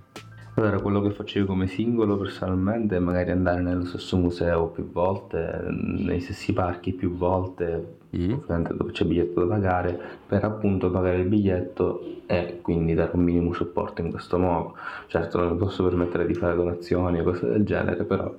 [0.57, 4.90] Allora, quello che faccio io come singolo personalmente è magari andare nello stesso museo più
[4.90, 8.32] volte, nei stessi parchi più volte, Mm.
[8.32, 13.22] ovviamente dove c'è biglietto da pagare, per appunto pagare il biglietto e quindi dare un
[13.22, 14.76] minimo supporto in questo modo.
[15.09, 18.34] Certo non mi posso permettere di fare donazioni o cose del genere, però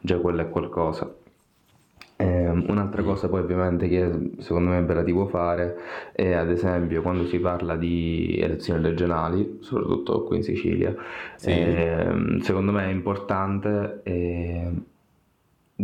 [0.00, 1.12] già quello è qualcosa.
[2.16, 5.76] Ehm, un'altra cosa poi ovviamente che secondo me è imperativo fare
[6.12, 10.94] è ad esempio quando si parla di elezioni regionali, soprattutto qui in Sicilia,
[11.36, 11.50] Sì.
[11.50, 14.84] ehm, secondo me è importante ehm,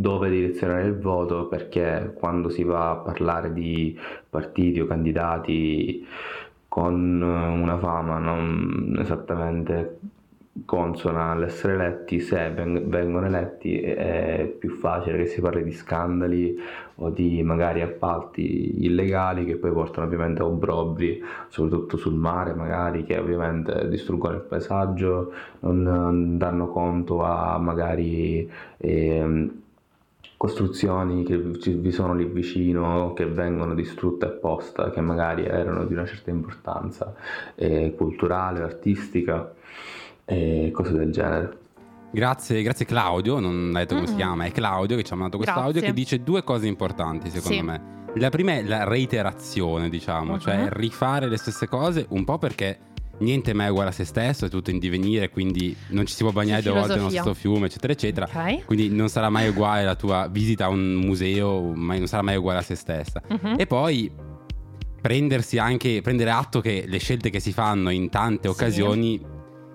[0.01, 6.07] dove direzionare il voto perché quando si va a parlare di partiti o candidati
[6.69, 9.99] con una fama non esattamente
[10.65, 16.57] consona all'essere eletti, se veng- vengono eletti è più facile che si parli di scandali
[16.97, 23.05] o di magari appalti illegali che poi portano ovviamente a obbrobri, soprattutto sul mare magari,
[23.05, 29.65] che ovviamente distruggono il paesaggio, non, danno conto a magari ehm,
[30.37, 35.95] costruzioni che ci- vi sono lì vicino che vengono distrutte apposta, che magari erano di
[35.95, 37.14] una certa importanza
[37.55, 39.53] eh, culturale, artistica
[40.24, 41.59] e cose del genere.
[42.11, 45.37] Grazie, grazie Claudio, non hai detto come si chiama, è Claudio che ci ha mandato
[45.39, 47.62] questo audio che dice due cose importanti secondo Sì.
[47.62, 47.95] me.
[48.14, 50.39] La prima è la reiterazione, diciamo, Mhm.
[50.39, 52.78] cioè rifare le stesse cose, un po' perché
[53.19, 56.23] niente mai è uguale a se stesso, è tutto in divenire, quindi non ci si
[56.23, 58.29] può bagnare Sì, due volte nello stesso fiume, eccetera, eccetera.
[58.33, 58.64] Ok.
[58.64, 62.37] Quindi non sarà mai uguale la tua visita a un museo, mai- non sarà mai
[62.37, 63.23] uguale a se stessa.
[63.29, 63.55] Mhm.
[63.59, 64.11] E poi
[65.01, 68.55] prendersi anche, prendere atto che le scelte che si fanno in tante Sì.
[68.55, 69.21] occasioni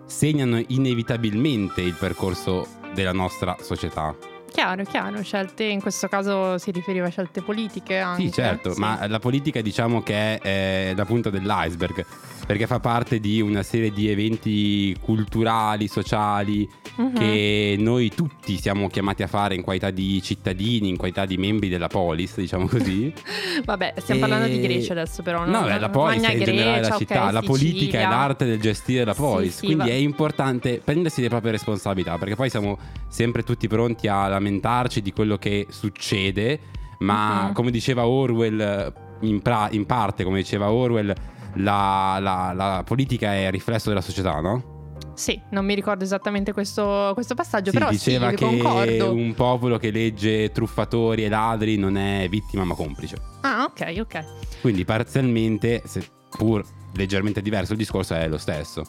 [0.06, 4.16] segnano inevitabilmente il percorso della nostra società.
[4.52, 8.24] Chiaro, chiaro, scelte, in questo caso si riferiva a scelte politiche anche.
[8.24, 8.80] Sì, certo, sì.
[8.82, 12.06] ma la politica diciamo che è eh, la punta dell'iceberg,
[12.52, 17.14] perché fa parte di una serie di eventi culturali, sociali, Mhm.
[17.14, 21.70] che noi tutti siamo chiamati a fare in qualità di cittadini, in qualità di membri
[21.70, 23.14] della polis, diciamo così.
[23.64, 25.46] Vabbè, stiamo E- parlando di Grecia adesso però.
[25.46, 29.06] No, beh, la polis è in generale la città, la politica è l'arte del gestire
[29.06, 32.78] la Sì, polis, sì, quindi va- è importante prendersi le proprie responsabilità, perché poi siamo
[33.08, 36.60] sempre tutti pronti a lamentarci di quello che succede,
[37.00, 37.54] ma Mhm.
[37.54, 41.14] come diceva Orwell, in, pra- in parte come diceva Orwell,
[41.56, 44.80] la, la- la politica è il riflesso della società, no?
[45.14, 49.14] Sì, non mi ricordo esattamente questo, questo passaggio, Si però diceva sì, che concordo.
[49.14, 53.18] un popolo che legge truffatori e ladri non è vittima ma complice.
[53.42, 54.26] Ah, ok, ok.
[54.62, 56.64] Quindi parzialmente, seppur
[56.96, 58.84] leggermente diverso, il discorso è lo stesso.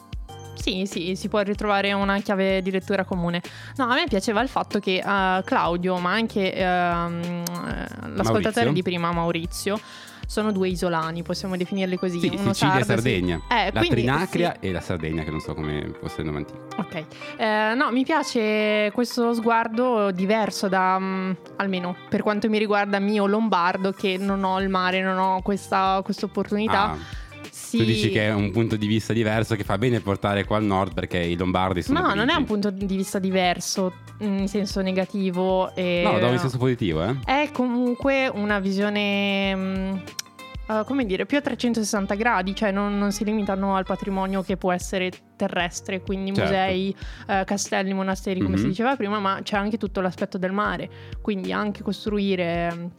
[0.55, 3.41] Sì, sì, si può ritrovare una chiave di lettura comune.
[3.75, 8.71] No, a me piaceva il fatto che eh, Claudio, ma anche eh, l'ascoltatore Maurizio.
[8.71, 9.79] di prima, Maurizio,
[10.27, 12.19] sono due isolani, possiamo definirli così.
[12.19, 13.09] Sì, uno Sicilia e sardo, sì.
[13.09, 13.41] Sardegna.
[13.49, 14.67] Eh, la quindi, Trinacria sì.
[14.67, 16.59] e la Sardegna, che non so come fosse il nome antico.
[16.77, 17.03] Ok,
[17.37, 23.25] Eh, no, mi piace questo sguardo diverso da, mm, almeno per quanto mi riguarda, mio
[23.25, 26.91] lombardo, che non ho il mare, non ho questa opportunità.
[26.91, 26.97] Ah,
[27.73, 27.79] Sì.
[27.79, 30.63] Tu dici che è un punto di vista diverso che fa bene portare qua al
[30.63, 32.01] nord perché i lombardi sono.
[32.01, 33.93] No, non è un punto di vista diverso
[34.23, 35.73] mm, in senso negativo.
[35.73, 36.01] E...
[36.05, 37.15] No, do in senso positivo, eh.
[37.25, 39.95] È comunque una visione, mm,
[40.69, 44.55] eh, come dire, più a 360 gradi, cioè non, non si limitano al patrimonio che
[44.55, 46.51] può essere terrestre, quindi Certo.
[46.51, 46.95] musei,
[47.27, 48.69] eh, castelli, monasteri, come si Mhm.
[48.69, 50.89] diceva prima, ma c'è anche tutto l'aspetto del mare,
[51.21, 52.91] quindi anche costruire...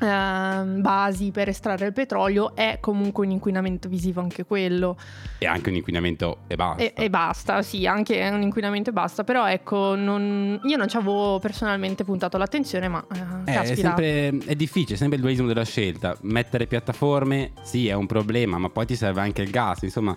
[0.00, 4.96] ehm, basi per estrarre il petrolio è comunque un inquinamento visivo anche quello
[5.38, 6.82] E anche un inquinamento e basta.
[6.82, 9.24] e, e basta, sì, anche un inquinamento e basta.
[9.24, 13.04] Però ecco, non- io non ci avevo personalmente puntato l'attenzione, ma
[13.44, 16.16] eh, Eh, è, sempre, è difficile, è sempre il dualismo della scelta.
[16.22, 19.82] Mettere piattaforme, sì, è un problema, ma poi ti serve anche il gas.
[19.82, 20.16] Insomma,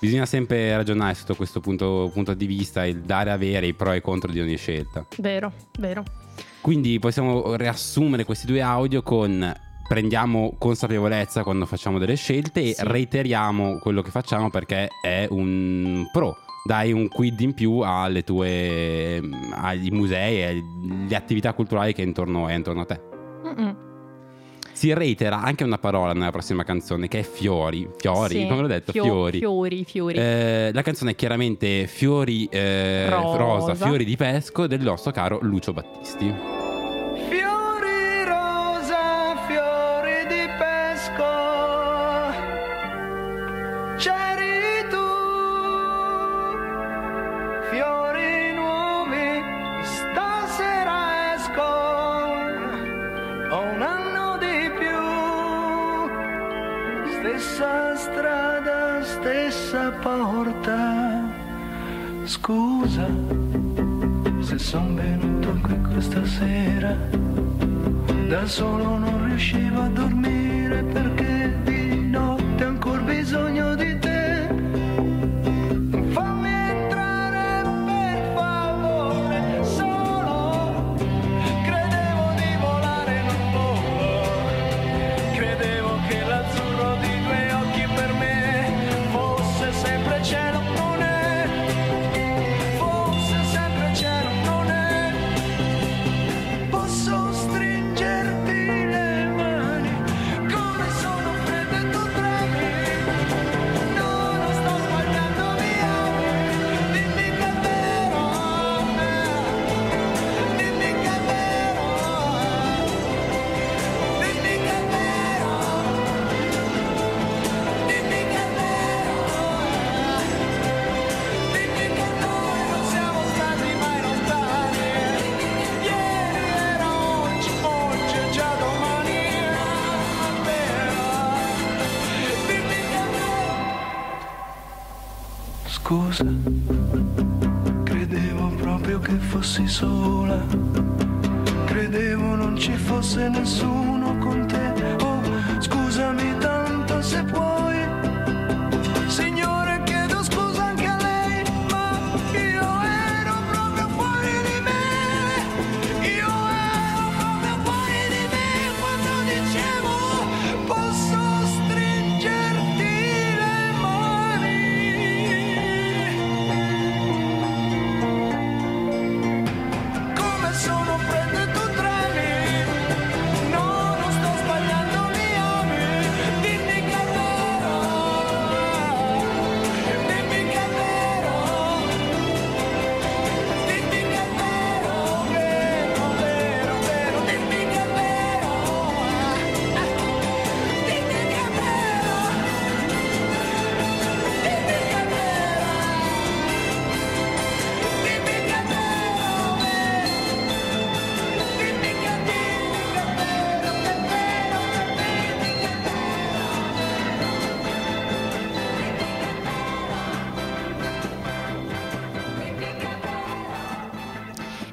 [0.00, 3.98] bisogna sempre ragionare sotto questo punto, punto di vista, il dare avere, i pro e
[3.98, 5.04] i contro di ogni scelta.
[5.18, 6.02] Vero, vero.
[6.62, 9.52] Quindi possiamo riassumere questi due audio con
[9.88, 12.82] prendiamo consapevolezza quando facciamo delle scelte e Sì.
[12.84, 16.36] reiteriamo quello che facciamo perché è un pro.
[16.64, 19.20] Dai un quid in più alle tue
[19.54, 23.00] agli musei e alle attività culturali che intorno, è intorno a te.
[23.44, 23.76] Mm-mm.
[24.82, 27.88] Si reitera anche una parola nella prossima canzone che è fiori.
[27.98, 28.90] Fiori, Sì, come l'ho detto?
[28.90, 29.38] fio- fiori.
[29.38, 30.18] Fiori, fiori.
[30.18, 33.36] Eh, la canzone è chiaramente Fiori eh, Rosa.
[33.36, 36.34] rosa, Fiori di Pesco del nostro caro Lucio Battisti.
[37.28, 37.51] Fiori
[59.72, 61.22] stessa porta,
[62.24, 63.08] scusa
[64.42, 66.94] se son venuto qui questa sera.
[68.28, 71.41] Da solo non riuscivo a dormire perché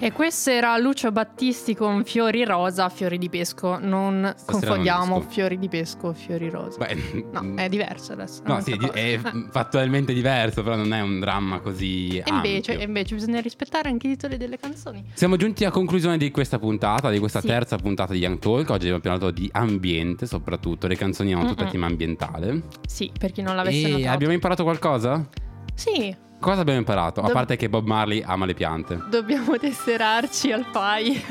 [0.09, 3.77] E questo era Lucio Battisti con Fiori Rosa, Fiori di Pesco.
[3.77, 5.27] Non confondiamo non.
[5.29, 6.79] Fiori di Pesco, Fiori Rosa.
[6.79, 8.41] Beh, No, è diverso adesso.
[8.43, 8.91] No, sì, cosa.
[8.93, 9.19] è
[9.51, 14.09] fattualmente diverso, però non è un dramma così E invece, invece bisogna rispettare anche i
[14.11, 15.05] titoli delle canzoni.
[15.13, 17.45] Siamo giunti a conclusione di questa puntata, di questa Sì.
[17.47, 18.67] terza puntata di Young Talk.
[18.71, 20.87] Oggi abbiamo parlato di ambiente, soprattutto.
[20.87, 21.69] Le canzoni hanno Mm-mm.
[21.69, 22.63] tema ambientale.
[22.87, 24.09] Sì, per chi non l'avesse E notato.
[24.11, 25.29] abbiamo imparato qualcosa?
[25.75, 27.19] Sì, Cosa abbiamo imparato?
[27.19, 29.01] A Dob- parte che Bob Marley ama le piante.
[29.09, 31.23] dobbiamo tesserarci al PAI.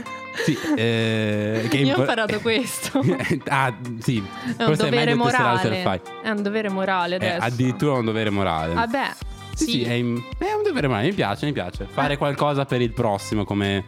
[0.44, 3.00] Sì, eh, che Io ho imparato questo.
[3.48, 4.18] ah, sì.
[4.18, 5.82] È un Forse è dovere meglio tesserarsi al morale.
[5.82, 6.00] fai.
[6.22, 7.44] È un dovere morale È adesso.
[7.46, 8.74] addirittura un dovere morale.
[8.74, 9.10] Vabbè,
[9.54, 9.70] Sì, sì.
[9.70, 11.06] sì, è, in- è un dovere morale.
[11.08, 11.86] Mi piace, mi piace.
[11.90, 13.84] Fare qualcosa per il prossimo come.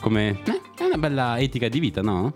[0.00, 2.32] come eh, è una bella etica di vita, no?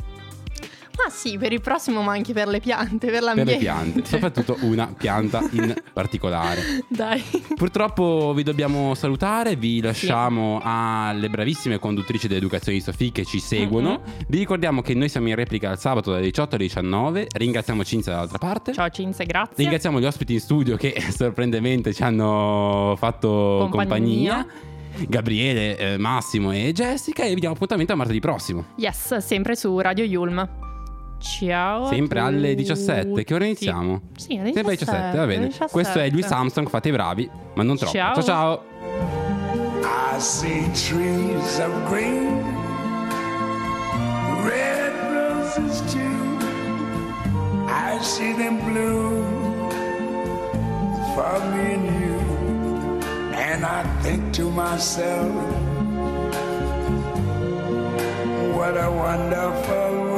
[1.05, 3.53] Ma sì, per il prossimo, ma anche per le piante, per Per l'ambiente.
[3.53, 4.05] le piante.
[4.05, 6.85] Soprattutto una pianta in particolare.
[6.89, 7.23] Dai.
[7.55, 14.01] Purtroppo vi dobbiamo salutare, vi lasciamo alle bravissime conduttrici dell'educazione di Sofì che ci seguono.
[14.01, 14.19] Mm-hmm.
[14.27, 17.27] Vi ricordiamo che noi siamo in replica il sabato dalle 18 alle 19.
[17.33, 18.73] Ringraziamo Cinzia dall'altra parte.
[18.73, 19.55] Ciao Cinzia, grazie.
[19.57, 24.35] Ringraziamo gli ospiti in studio che sorprendentemente ci hanno fatto compagnia.
[24.35, 24.47] Compagnia.
[25.09, 28.65] Gabriele, eh, Massimo e Jessica e vi diamo appuntamento a martedì prossimo.
[28.77, 30.67] Yes, sempre su Radio Yulm.
[31.19, 31.87] Ciao.
[31.89, 32.63] Sempre alle tutti.
[32.63, 33.25] 17.
[33.25, 34.01] Che ora iniziamo?
[34.17, 35.35] Sì, alle Sempre alle 17, va bene.
[35.37, 35.73] alle 17.
[35.73, 37.93] Questo è Louis Armstrong, fate i bravi, ma non troppo.
[37.93, 38.15] Ciao.
[38.15, 38.23] ciao.
[38.23, 38.63] ciao.
[40.17, 42.43] I see trees of green,
[44.45, 45.99] red roses too.
[47.69, 49.71] I see them bloom
[51.15, 52.19] for me and you.
[53.35, 55.33] And I think to myself,
[58.57, 60.18] what a wonderful world.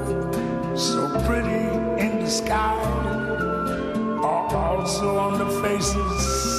[0.75, 1.67] so pretty
[2.01, 2.75] in the sky
[4.23, 6.50] are also on the faces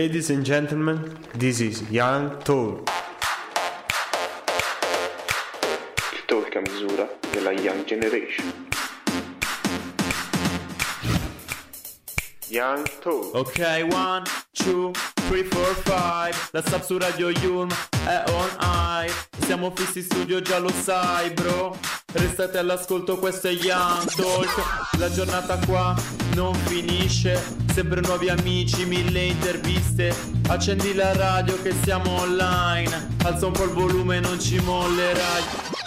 [0.00, 2.88] Ladies and gentlemen, this is Young Talk.
[6.14, 8.46] Il talk a misura della Young Generation.
[12.48, 13.34] Young Talk.
[13.34, 13.58] Ok,
[13.92, 14.24] one,
[14.54, 14.90] two,
[15.28, 16.34] three, four, five.
[16.52, 17.68] La Sub su Radio Yulm
[18.06, 19.12] è on air.
[19.44, 21.76] Siamo fissi in studio, già lo sai, bro.
[22.12, 24.98] Restate all'ascolto, questo è Young Talk.
[24.98, 25.94] La giornata qua
[26.34, 27.40] non finisce.
[27.72, 30.12] Sempre nuovi amici, mille interviste.
[30.48, 33.16] Accendi la radio che siamo online.
[33.22, 35.79] Alza un po' il volume, non ci mollerai.